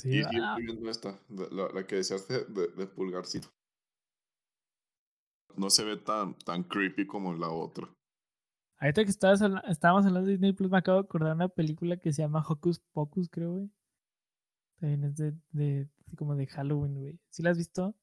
[0.04, 3.48] Sí, Y, y ah, estoy viendo esta, la, la que decías de, de, de pulgarcito.
[5.56, 7.88] No se ve tan, tan creepy como la otra.
[8.80, 12.12] Ahorita que estábamos hablando de Disney Plus, me acabo de acordar de una película que
[12.12, 13.72] se llama Hocus Pocus, creo, güey.
[14.82, 15.88] También es de,
[16.18, 17.20] como de Halloween, güey.
[17.30, 17.96] ¿Sí la has visto?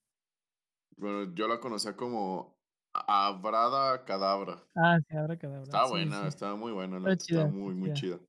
[0.96, 2.56] Bueno, yo la conocía como
[2.94, 4.64] Abrada Cadabra.
[4.74, 5.64] Ah, sí, Abra Cadabra.
[5.64, 6.28] Estaba sí, buena, sí.
[6.28, 8.16] estaba muy buena, Está chida, muy, está muy chida.
[8.16, 8.26] chida.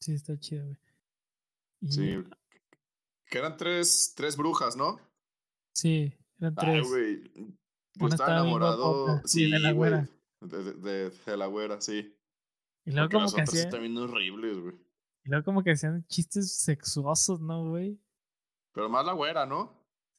[0.00, 0.76] Sí, está chida, güey.
[1.88, 2.24] Sí.
[3.26, 4.98] Que eran tres, tres brujas, ¿no?
[5.74, 6.88] Sí, eran Ay, tres.
[6.88, 7.32] güey.
[7.96, 9.18] Yo estaba enamorado.
[9.24, 10.08] sí, Sí, de la güera.
[10.40, 12.14] De, de, la güera, sí.
[12.84, 14.74] y luego Porque como las que otras hacía, están bien horribles, güey.
[15.24, 17.98] y luego como que hacían chistes sexuosos, ¿no, güey?
[18.74, 19.72] Pero más la güera, ¿no?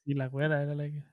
[0.05, 1.03] Y la güera era la que.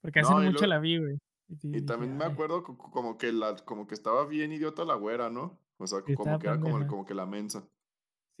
[0.00, 1.18] Porque hace No, mucho luego- la vi, güey.
[1.48, 2.32] Y, también me "Ay".
[2.32, 5.58] acuerdo co- como que la, como que estaba bien idiota la güera, ¿no?
[5.76, 7.68] O sea, Sí, como que era como, como que la mensa.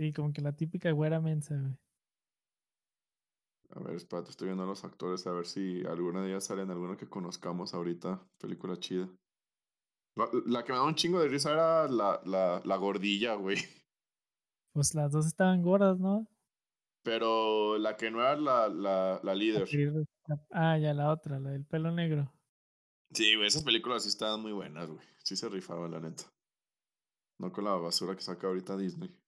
[0.02, 1.78] Sí, como que la típica güera mensa, güey.
[3.70, 6.62] A ver, espérate, estoy viendo a los actores a ver si alguna de ellas sale
[6.62, 8.20] en alguna que conozcamos ahorita.
[8.40, 9.08] Película chida.
[10.16, 13.58] La, la que me da un chingo de risa era la, la, la gordilla, güey.
[14.72, 16.26] Pues las dos estaban gordas, ¿no?
[17.04, 19.68] Pero la que no era la, la, la líder.
[20.50, 22.32] Ah, ya la otra, la del pelo negro.
[23.12, 25.06] Sí, güey, esas películas sí estaban muy buenas, güey.
[25.18, 26.24] Sí se rifaban, la neta.
[27.38, 29.21] No con la basura que saca ahorita Disney.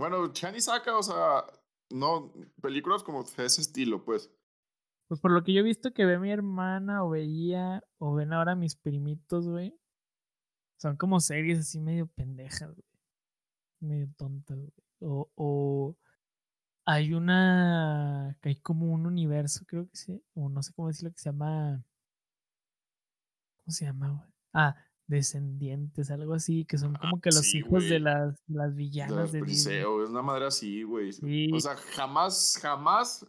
[0.00, 1.44] Bueno, Chani saca, o sea,
[1.90, 2.32] no,
[2.62, 4.32] películas como de ese estilo, pues.
[5.08, 8.32] Pues por lo que yo he visto que ve mi hermana o veía o ven
[8.32, 9.78] ahora mis primitos, güey.
[10.78, 12.88] Son como series así medio pendejas, güey.
[13.80, 14.72] Medio tontas, güey.
[15.00, 15.98] O, o
[16.86, 21.12] hay una que hay como un universo, creo que sí, o no sé cómo decirlo,
[21.12, 21.84] que se llama.
[23.58, 24.30] ¿Cómo se llama, güey?
[24.54, 24.74] Ah,
[25.10, 29.32] Descendientes, algo así, que son Ah, como que los sí, hijos de las, las villanas
[29.32, 29.78] de Disney.
[29.78, 31.12] Es una madre así, güey.
[31.12, 31.50] Sí.
[31.52, 33.26] O sea, jamás, jamás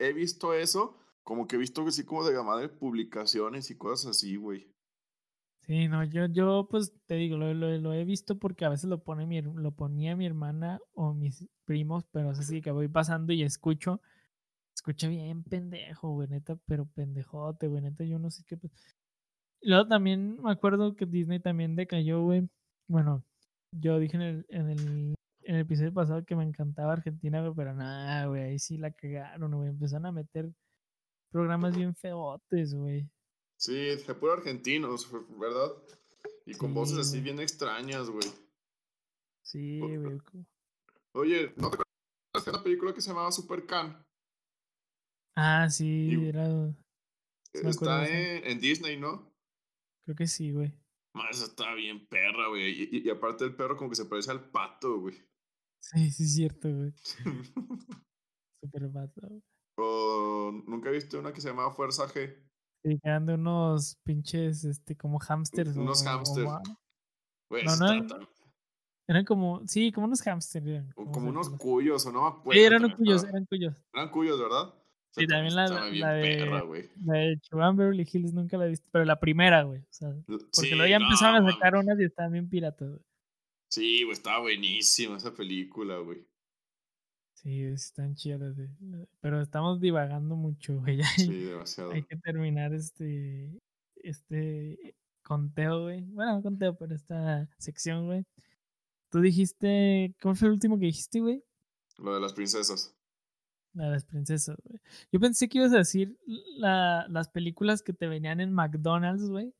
[0.00, 0.98] he visto eso.
[1.22, 4.68] Como que he visto así como de madre publicaciones y cosas así, güey.
[5.60, 8.90] Sí, no, yo, yo pues te digo, lo, lo, lo he visto porque a veces
[8.90, 12.88] lo pone mi, lo ponía mi hermana o mis primos, pero es así que voy
[12.88, 14.02] pasando y escucho,
[14.74, 18.58] escucho bien pendejo, güey, neta, pero pendejote, güey, neta, yo no sé qué.
[19.64, 22.48] Luego también me acuerdo que Disney también decayó, güey.
[22.88, 23.24] Bueno,
[23.72, 27.52] yo dije en el, en el, en el episodio pasado que me encantaba Argentina, güey,
[27.56, 30.50] pero nada, güey, ahí sí la cagaron, güey, empezaron a meter
[31.30, 33.08] programas bien feotes, güey.
[33.56, 35.72] Sí, de puro argentinos, ¿verdad?
[36.46, 38.28] Y con Sí, voces así bien extrañas, güey.
[39.42, 40.20] Sí, güey.
[41.14, 44.04] Oye, ¿no te acuerdas de una película que se llamaba Super Can?
[45.36, 46.72] Ah, sí, Y- era.
[47.52, 49.32] Está en Disney, ¿no?
[50.04, 50.74] Creo que sí, güey.
[51.30, 52.70] Esa está bien perra, güey.
[52.70, 55.14] Y, y- y aparte el perro como que se parece al pato, güey.
[55.80, 56.92] Sí, sí, es cierto, güey.
[58.62, 59.42] Súper vato, güey.
[59.78, 62.34] O, ¿Nunca viste una que se llamaba Fuerza G?
[62.84, 65.76] Sí, que eran de unos pinches, este, como hamsters.
[65.76, 66.50] Unos o- hamsters.
[67.50, 68.28] Güey, No, no eran- tan-
[69.08, 70.66] Eran como, sí, como unos hamsters.
[70.66, 72.52] eran, o como unos cuyos, o no me acuerdo.
[72.52, 73.74] Sí, eran también cuyos, eran cuyos.
[73.92, 74.74] Eran cuyos, ¿verdad?
[75.16, 76.90] Sí, también la, bien de, perra, güey.
[77.04, 79.80] la de Beverly Hills nunca la he visto, pero la primera, güey.
[79.80, 82.88] O sea, porque Sí, luego ya no, empezaron a sacar unas y estaban bien piratas,
[82.88, 83.02] güey.
[83.68, 86.26] Sí, güey, estaba buenísima esa película, güey.
[87.34, 88.68] Sí, están chidas, güey.
[89.20, 90.96] Pero estamos divagando mucho, güey.
[91.04, 91.92] Ya Sí, hay, demasiado.
[91.92, 93.52] hay que terminar este,
[93.96, 96.00] este conteo, güey.
[96.02, 98.24] Bueno, no conteo, pero esta sección, güey.
[99.10, 101.44] Tú dijiste, ¿cuál fue el último que dijiste, güey?
[101.98, 102.96] Lo de las princesas.
[103.74, 104.80] De las princesas, güey.
[105.12, 106.16] Yo pensé que ibas a decir
[106.56, 109.52] la, las películas que te venían en McDonald's, güey.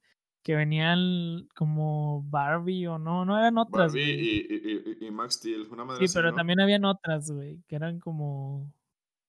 [0.43, 4.29] Que venían como Barbie o no, no eran otras, Barbie güey.
[4.29, 6.37] y, y, y- y Max Steel, una madre Sí, así, pero ¿no?
[6.37, 8.73] también habían otras, güey, que eran como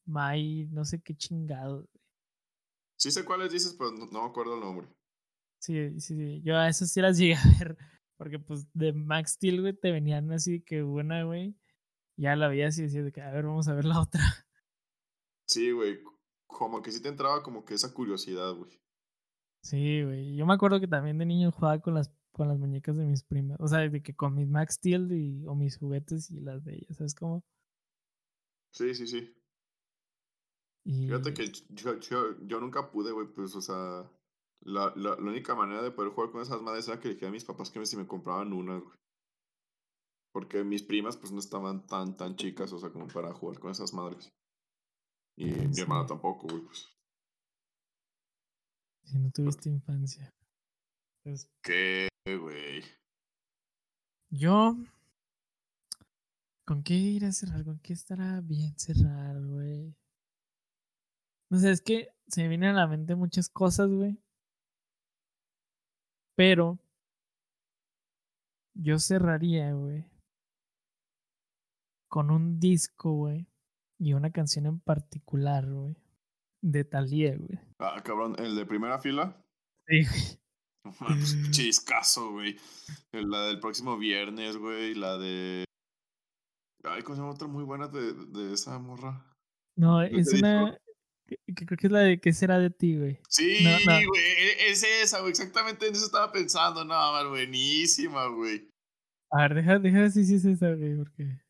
[0.06, 1.88] My, no sé qué chingado.
[2.98, 4.88] Sí sé cuáles dices, pero no, no me acuerdo el nombre.
[5.60, 6.42] Sí, sí, sí.
[6.44, 7.78] Yo a esas sí las llegué a ver.
[8.18, 11.56] Porque pues de Max Steel, güey, te venían así que una, güey.
[12.18, 14.22] Ya la veías y decías de que, a ver, vamos a ver la otra.
[15.48, 16.00] Sí, güey.
[16.48, 18.80] Como que sí te entraba como que esa curiosidad, güey.
[19.62, 20.36] Sí, güey.
[20.36, 23.24] Yo me acuerdo que también de niño jugaba con las, con las muñecas de mis
[23.24, 23.58] primas.
[23.60, 26.76] O sea, de que con mis Max Steel y, o mis juguetes y las de
[26.76, 27.44] ellas, ¿sabes cómo?
[28.72, 29.34] Sí, sí, sí.
[30.84, 31.08] Y...
[31.08, 34.08] Fíjate que yo, yo, yo nunca pude, güey, pues, o sea,
[34.62, 37.26] la, la, la única manera de poder jugar con esas madres era que le dije
[37.26, 38.96] a mis papás que me, si me compraban unas, güey.
[40.32, 43.72] Porque mis primas, pues, no estaban tan, tan chicas, o sea, como para jugar con
[43.72, 44.32] esas madres.
[45.38, 45.82] Y mi Sí.
[45.82, 46.88] hermana tampoco, güey, pues.
[49.04, 50.34] Si no tuviste infancia.
[51.24, 52.84] Pues ¿Qué, güey?
[54.30, 54.76] yo...
[56.66, 57.64] ¿Con qué ir a cerrar?
[57.64, 59.96] ¿Con qué estará bien cerrar, güey?
[61.52, 64.18] No sé, es que se me vienen a la mente muchas cosas, güey.
[66.36, 66.80] Pero
[68.74, 70.06] yo cerraría, güey,
[72.10, 73.48] con un disco, güey,
[74.00, 75.96] y una canción en particular, güey,
[76.62, 77.60] de Thalía, güey.
[77.80, 79.42] Ah, cabrón, el de primera fila.
[79.88, 80.40] Sí, güey.
[80.86, 82.56] No mames, pinche discazo, güey.
[83.12, 84.94] La del próximo viernes, güey.
[84.94, 85.66] La de.
[86.84, 89.26] Ay, ¿cómo se llama otra muy buena de, de esa morra?
[89.78, 90.78] No, ¿De es una...
[91.28, 93.20] Que, creo que es la de ¿Qué será de ti, güey?
[93.28, 94.08] Sí, No, no.
[94.08, 95.32] güey, e- es esa, güey.
[95.32, 96.86] Exactamente en eso estaba pensando.
[96.86, 98.70] No, man, buenísima, güey.
[99.32, 101.42] A ver, deja, deja si sí es esa, güey, porque...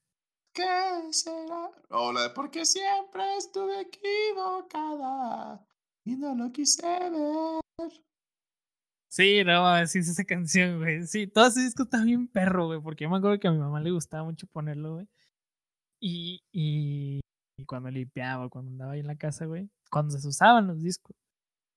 [0.56, 0.64] ¿Qué
[1.12, 1.70] será?
[1.90, 5.68] O la de porque siempre estuve equivocada
[6.06, 7.92] y no lo quise ver.
[9.10, 11.06] Sí, no, mames, sí es esa canción, güey.
[11.08, 13.60] Sí, todo ese disco está bien perro, güey, porque yo me acuerdo que a mi
[13.60, 15.08] mamá le gustaba mucho ponerlo, güey.
[16.02, 17.22] Y, y,
[17.58, 21.16] y cuando limpiaba, cuando andaba ahí en la casa, güey, cuando se usaban los discos.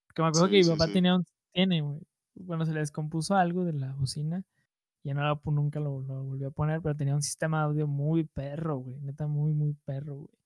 [0.08, 0.92] Porque me acuerdo Sí, que mi sí, papá sí.
[0.94, 2.00] tenía un, tiene, güey.
[2.36, 4.44] Bueno, se le descompuso algo de la bocina.
[5.08, 7.86] Ya no lo, nunca lo, lo volvió a poner, pero tenía un sistema de audio
[7.86, 9.00] muy perro, güey.
[9.00, 10.38] Neta, muy, muy perro, güey.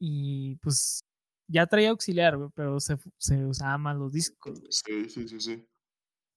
[0.00, 1.00] Y pues
[1.48, 4.72] ya traía auxiliar, güey, pero se, se usaban más los discos, güey.
[4.72, 5.66] Sí, sí, sí, sí.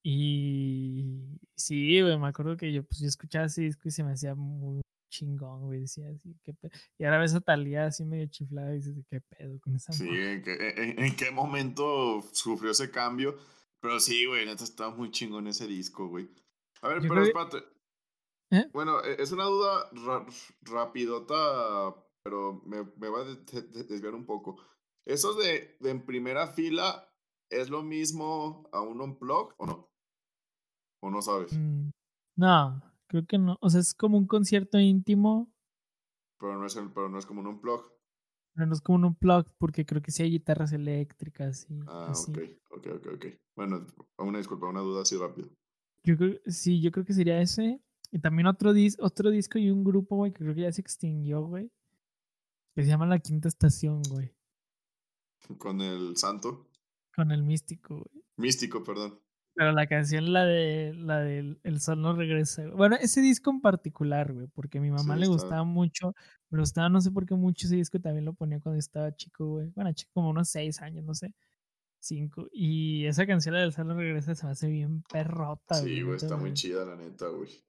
[0.04, 4.12] Y sí, güey, me acuerdo que yo, pues, yo escuchaba ese disco y se me
[4.12, 5.82] hacía muy chingón, güey.
[5.82, 6.72] Decía así, qué pedo.
[6.98, 10.04] Y ahora ves a Talía así medio chiflada y dices, qué pedo con esa Sí,
[10.04, 10.32] morra?".
[10.32, 13.36] ¿en qué, en- en qué momento sufrió ese cambio?
[13.80, 16.28] Pero sí, güey, neta estaba muy chingón ese disco, güey.
[16.82, 17.58] A ver, Yo pero espérate.
[18.50, 18.68] ¿Eh?
[18.72, 20.26] Bueno, e- es una duda ra-
[20.62, 24.56] rapidota, pero me, me va a de- de- de- desviar un poco.
[25.06, 27.08] ¿Esos de, de en primera fila
[27.50, 29.88] es lo mismo a un unplug o no?
[31.02, 31.52] ¿O no sabes?
[31.52, 31.90] Mm,
[32.36, 33.58] No, creo que no.
[33.60, 35.52] O sea, es como un concierto íntimo,
[36.38, 37.82] Pero no es, el, pero no es como un unplug.
[38.54, 42.10] pero no es como un unplugged porque creo que sí hay guitarras eléctricas y Ah,
[42.10, 42.32] así.
[42.32, 42.38] ok,
[42.70, 43.26] ok, ok, ok.
[43.56, 43.86] Bueno,
[44.18, 45.48] una disculpa, una duda así rápido.
[46.04, 47.80] Yo creo, sí, yo creo que sería ese.
[48.10, 50.80] Y también otro, dis otro disco y un grupo, güey, que creo que ya se
[50.80, 51.70] extinguió, güey.
[52.74, 54.34] Que se llama La Quinta Estación, güey.
[55.58, 56.66] Con el santo.
[57.14, 58.24] Con el místico, güey.
[58.36, 59.18] Místico, perdón.
[59.54, 62.62] Pero la canción, la de la del El Sol no regresa.
[62.62, 62.74] güey.
[62.74, 66.14] Bueno, ese disco en particular, güey, porque a mi mamá Sí, le gustaba mucho.
[66.48, 69.46] Me gustaba, no sé por qué mucho ese disco también lo ponía cuando estaba chico,
[69.46, 69.70] güey.
[69.74, 71.34] Bueno, chico, como unos seis años, no sé.
[72.02, 72.48] Cinco.
[72.50, 76.16] Y esa canción, la del Sol no regresa, se me hace bien perrota, Sí, güey,
[76.16, 77.64] está muy chida, la neta, güey.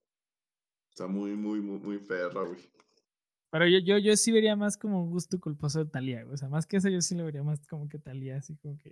[0.89, 2.59] Está muy, muy, muy, muy perra, güey.
[3.51, 6.33] Pero yo, yo, yo sí vería más como un gusto culposo de Talía, güey.
[6.33, 8.75] O sea, más que eso, yo sí lo vería más como que Talía, así como
[8.79, 8.91] que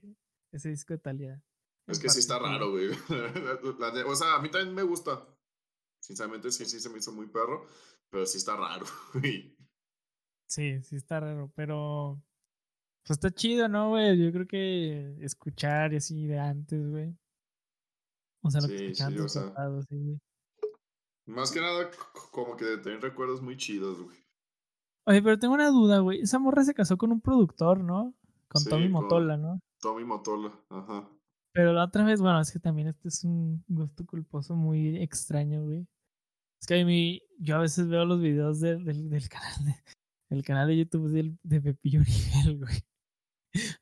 [0.52, 1.44] ese disco de Talía.
[1.88, 2.90] Es que sí está raro, güey.
[4.08, 5.28] O sea, a mí también me gusta.
[6.00, 7.66] Sinceramente, sí, sí se me hizo muy perro.
[8.12, 8.86] Pero sí está raro,
[9.16, 9.58] güey.
[10.48, 12.22] Sí, sí está raro, pero
[13.06, 14.18] Pues está chido, ¿no, güey?
[14.24, 17.16] Yo creo que escuchar y así de antes, güey.
[18.44, 19.44] O sea, lo que Sí, escuchaban sí, o sea.
[19.80, 20.20] así, güey.
[21.28, 21.90] Más que nada,
[22.32, 24.18] como que tienen recuerdos muy chidos, güey.
[25.08, 26.22] Oye, pero tengo una duda, güey.
[26.22, 28.14] Esa morra se casó con un productor, ¿no?
[28.48, 29.60] Con Sí, Tommy con- Motola, ¿no?
[29.82, 31.10] Tommy Motola, ajá.
[31.54, 35.64] Pero la otra vez, bueno, es que también este es un gusto culposo muy extraño,
[35.64, 35.88] güey.
[36.62, 39.76] Es que a mí, yo a veces veo los videos del, del, del canal de,
[40.30, 42.82] del canal de YouTube del, de Pepillo Origel, güey.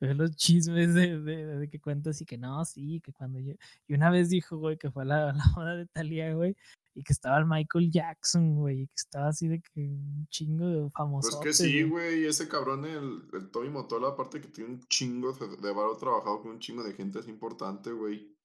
[0.00, 3.54] Los chismes de, de, de que cuenta así que no, sí, que cuando yo...
[3.86, 6.56] Y una vez dijo, güey, que fue a la, la boda de Talía, güey,
[6.94, 10.66] y que estaba el Michael Jackson, güey, y que estaba así de que un chingo
[10.66, 11.36] de famosos.
[11.36, 15.32] Pues que sí, güey, ese cabrón, el, el Tommy Motola, aparte que tiene un chingo
[15.32, 18.36] de, varo trabajado con un chingo de gente, es importante, güey.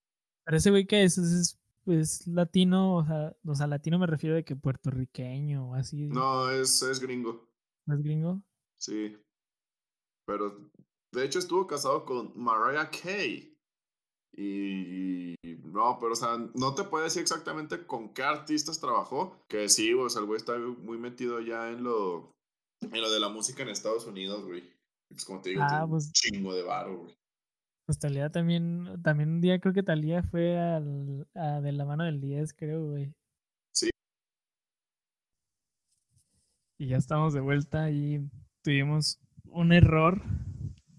[0.45, 4.07] Pero ese güey que es, es, es, pues latino, o sea, o sea, latino me
[4.07, 6.07] refiero de que puertorriqueño o así.
[6.07, 7.49] No, es, es gringo,
[7.87, 8.43] ¿No es gringo?
[8.77, 9.17] sí.
[10.27, 10.71] Pero,
[11.15, 13.51] de hecho, estuvo casado con Mariah Carey.
[14.37, 19.69] Y, no, pero o sea, no te puedo decir exactamente con qué artistas trabajó, que
[19.69, 22.31] sí, o sea, el güey está muy metido ya en lo,
[22.81, 24.63] en lo de la música en Estados Unidos, güey.
[25.09, 27.15] Pues como te digo, Ah, tiene un pues- chingo de varo, güey.
[27.87, 32.03] Pues Talía también, también un día creo que Talía fue al, a de la mano
[32.03, 33.13] del 10, creo, güey.
[33.73, 33.89] Sí.
[36.79, 38.27] Y ya estamos de vuelta y
[38.63, 40.21] tuvimos un error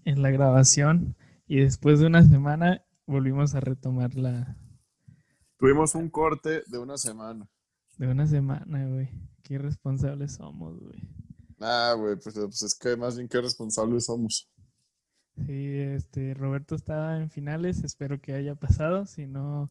[0.07, 1.15] en la grabación
[1.47, 4.57] y después de una semana volvimos a retomar la
[5.59, 7.47] Tuvimos un corte de una semana.
[7.97, 9.09] de una semana, güey.
[9.43, 11.01] Qué irresponsables somos, güey.
[11.59, 14.49] Ah, güey, pues, pues es que más bien qué responsables somos.
[15.45, 19.69] Sí, este Roberto estaba en finales, espero que haya pasado, si no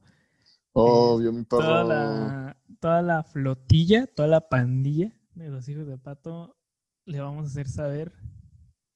[0.73, 1.63] Obvio, mi perro.
[1.63, 6.57] toda la, toda la flotilla, toda la pandilla de los hijos de Pato
[7.05, 8.13] le vamos a hacer saber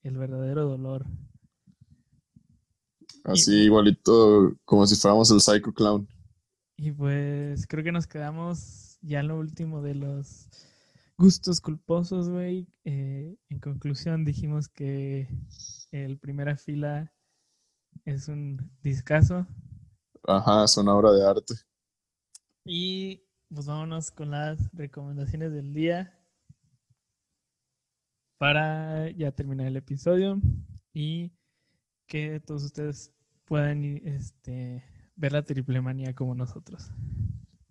[0.03, 1.05] el verdadero dolor.
[3.23, 6.07] Así igualito como si fuéramos el Psycho Clown.
[6.77, 10.49] Y pues creo que nos quedamos ya en lo último de los
[11.17, 12.67] gustos culposos, güey.
[12.83, 15.27] Eh, en conclusión dijimos que
[15.91, 17.13] el primera fila
[18.05, 19.45] es un discazo.
[20.23, 21.53] Ajá, es una obra de arte.
[22.65, 26.17] Y pues vámonos con las recomendaciones del día
[28.37, 30.41] para ya terminar el episodio
[30.93, 31.31] y
[32.11, 33.09] que todos ustedes
[33.45, 34.83] puedan este,
[35.15, 36.91] ver la triple manía como nosotros.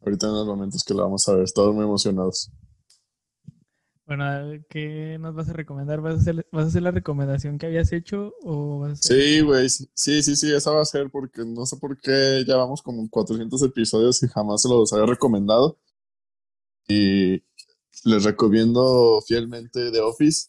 [0.01, 2.51] Ahorita en los momentos que la vamos a ver, estamos muy emocionados.
[4.07, 4.24] Bueno,
[4.70, 6.01] ¿qué nos vas a recomendar?
[6.01, 9.20] ¿Vas a hacer, vas a hacer la recomendación que habías hecho o vas a hacer...
[9.20, 12.57] Sí, güey, sí, sí, sí, esa va a ser porque no sé por qué ya
[12.57, 15.78] vamos como 400 episodios y jamás se los había recomendado.
[16.88, 17.45] Y
[18.05, 20.49] les recomiendo fielmente The Office.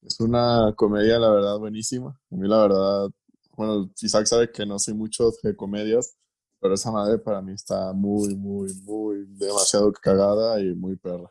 [0.00, 2.18] Es una comedia, la verdad, buenísima.
[2.30, 3.10] A mí, la verdad,
[3.58, 6.16] bueno, Isaac sabe que no soy mucho de comedias,
[6.60, 11.28] pero esa madre para mí está muy, muy, muy demasiado cagada y muy perra.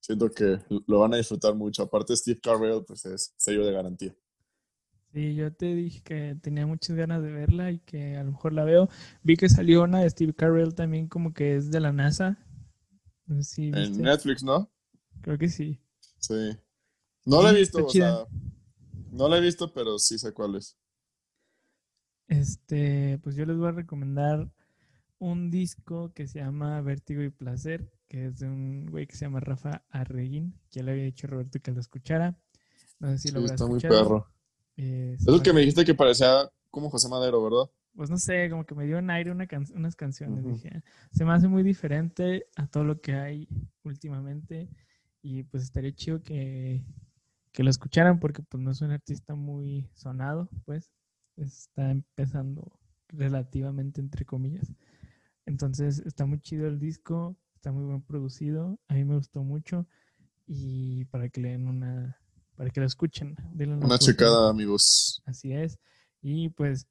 [0.00, 1.82] Siento que lo van a disfrutar mucho.
[1.84, 4.16] Aparte, Steve Carell, pues es sello de garantía.
[5.12, 8.52] Sí, yo te dije que tenía muchas ganas de verla y que a lo mejor
[8.52, 8.88] la veo.
[9.22, 12.38] Vi que salió una de Steve Carell también como que es de la NASA.
[13.26, 14.02] No sé si En viste.
[14.02, 14.70] Netflix, ¿no?
[15.22, 15.80] Creo que sí.
[16.18, 16.56] Sí.
[17.26, 18.26] No la he Sí, visto, o sea,
[19.10, 20.76] no la he visto, pero sí sé cuál es.
[22.28, 24.50] Este, pues yo les voy a recomendar
[25.18, 29.26] un disco que se llama Vértigo y Placer, que es de un güey que se
[29.26, 30.54] llama Rafa Arreguín.
[30.70, 32.36] Ya le había dicho a Roberto que lo escuchara.
[33.00, 34.26] No sé si Sí, lo habrá está muy perro.
[34.76, 37.70] Eh, Es me que me dijiste que parecía como José Madero, ¿verdad?
[37.94, 40.46] pues no sé, como que me dio en aire una can- unas canciones.
[40.46, 43.48] Dije, se me hace muy diferente a todo lo que hay
[43.82, 44.68] últimamente
[45.22, 46.84] y pues estaría chido que,
[47.52, 50.90] que lo escucharan porque pues no es un artista muy sonado, pues
[51.38, 52.72] está empezando
[53.08, 54.72] relativamente entre comillas.
[55.46, 59.86] Entonces está muy chido el disco, está muy bien producido, a mí me gustó mucho
[60.46, 62.18] y para que le den una,
[62.56, 63.98] para que lo escuchen, denle Una oportunidad.
[63.98, 65.22] checada, amigos.
[65.26, 65.78] Así es.
[66.20, 66.86] Y pues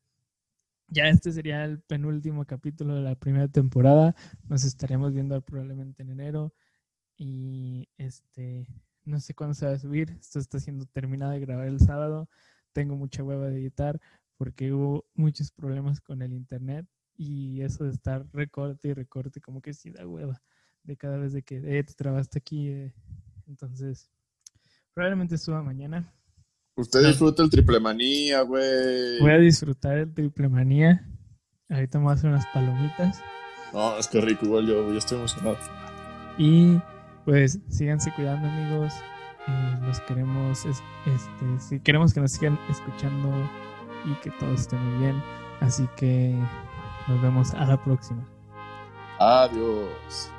[0.89, 4.15] ya este sería el penúltimo capítulo de la primera temporada.
[4.47, 6.53] Nos estaremos viendo probablemente en enero.
[7.17, 8.67] Y este,
[9.03, 10.11] no sé cuándo se va a subir.
[10.19, 12.29] Esto está siendo terminado de grabar el sábado.
[12.73, 13.99] Tengo mucha hueva de editar
[14.38, 16.85] porque hubo muchos problemas con el internet.
[17.19, 20.41] Y eso de estar recorte y recorte, como que sí da hueva.
[20.83, 22.69] De cada vez de que eh, te trabaste aquí.
[22.69, 22.93] eh.
[23.47, 24.11] Entonces,
[24.93, 26.13] probablemente suba mañana.
[26.75, 27.07] Usted No.
[27.07, 29.19] disfruta el triple manía, güey.
[29.19, 31.09] Voy a disfrutar el triple manía.
[31.69, 33.19] Ahorita me voy a hacer unas palomitas.
[33.73, 35.57] No, es que rico, igual yo, yo estoy emocionado.
[36.38, 36.79] Y
[37.25, 38.93] pues síganse cuidando amigos.
[39.47, 43.31] Eh, los queremos, es- este, sí, queremos que nos sigan escuchando
[44.05, 45.23] y que todo esté muy bien.
[45.61, 46.35] Así que
[47.07, 48.27] nos vemos a la próxima.
[49.19, 50.31] Adiós.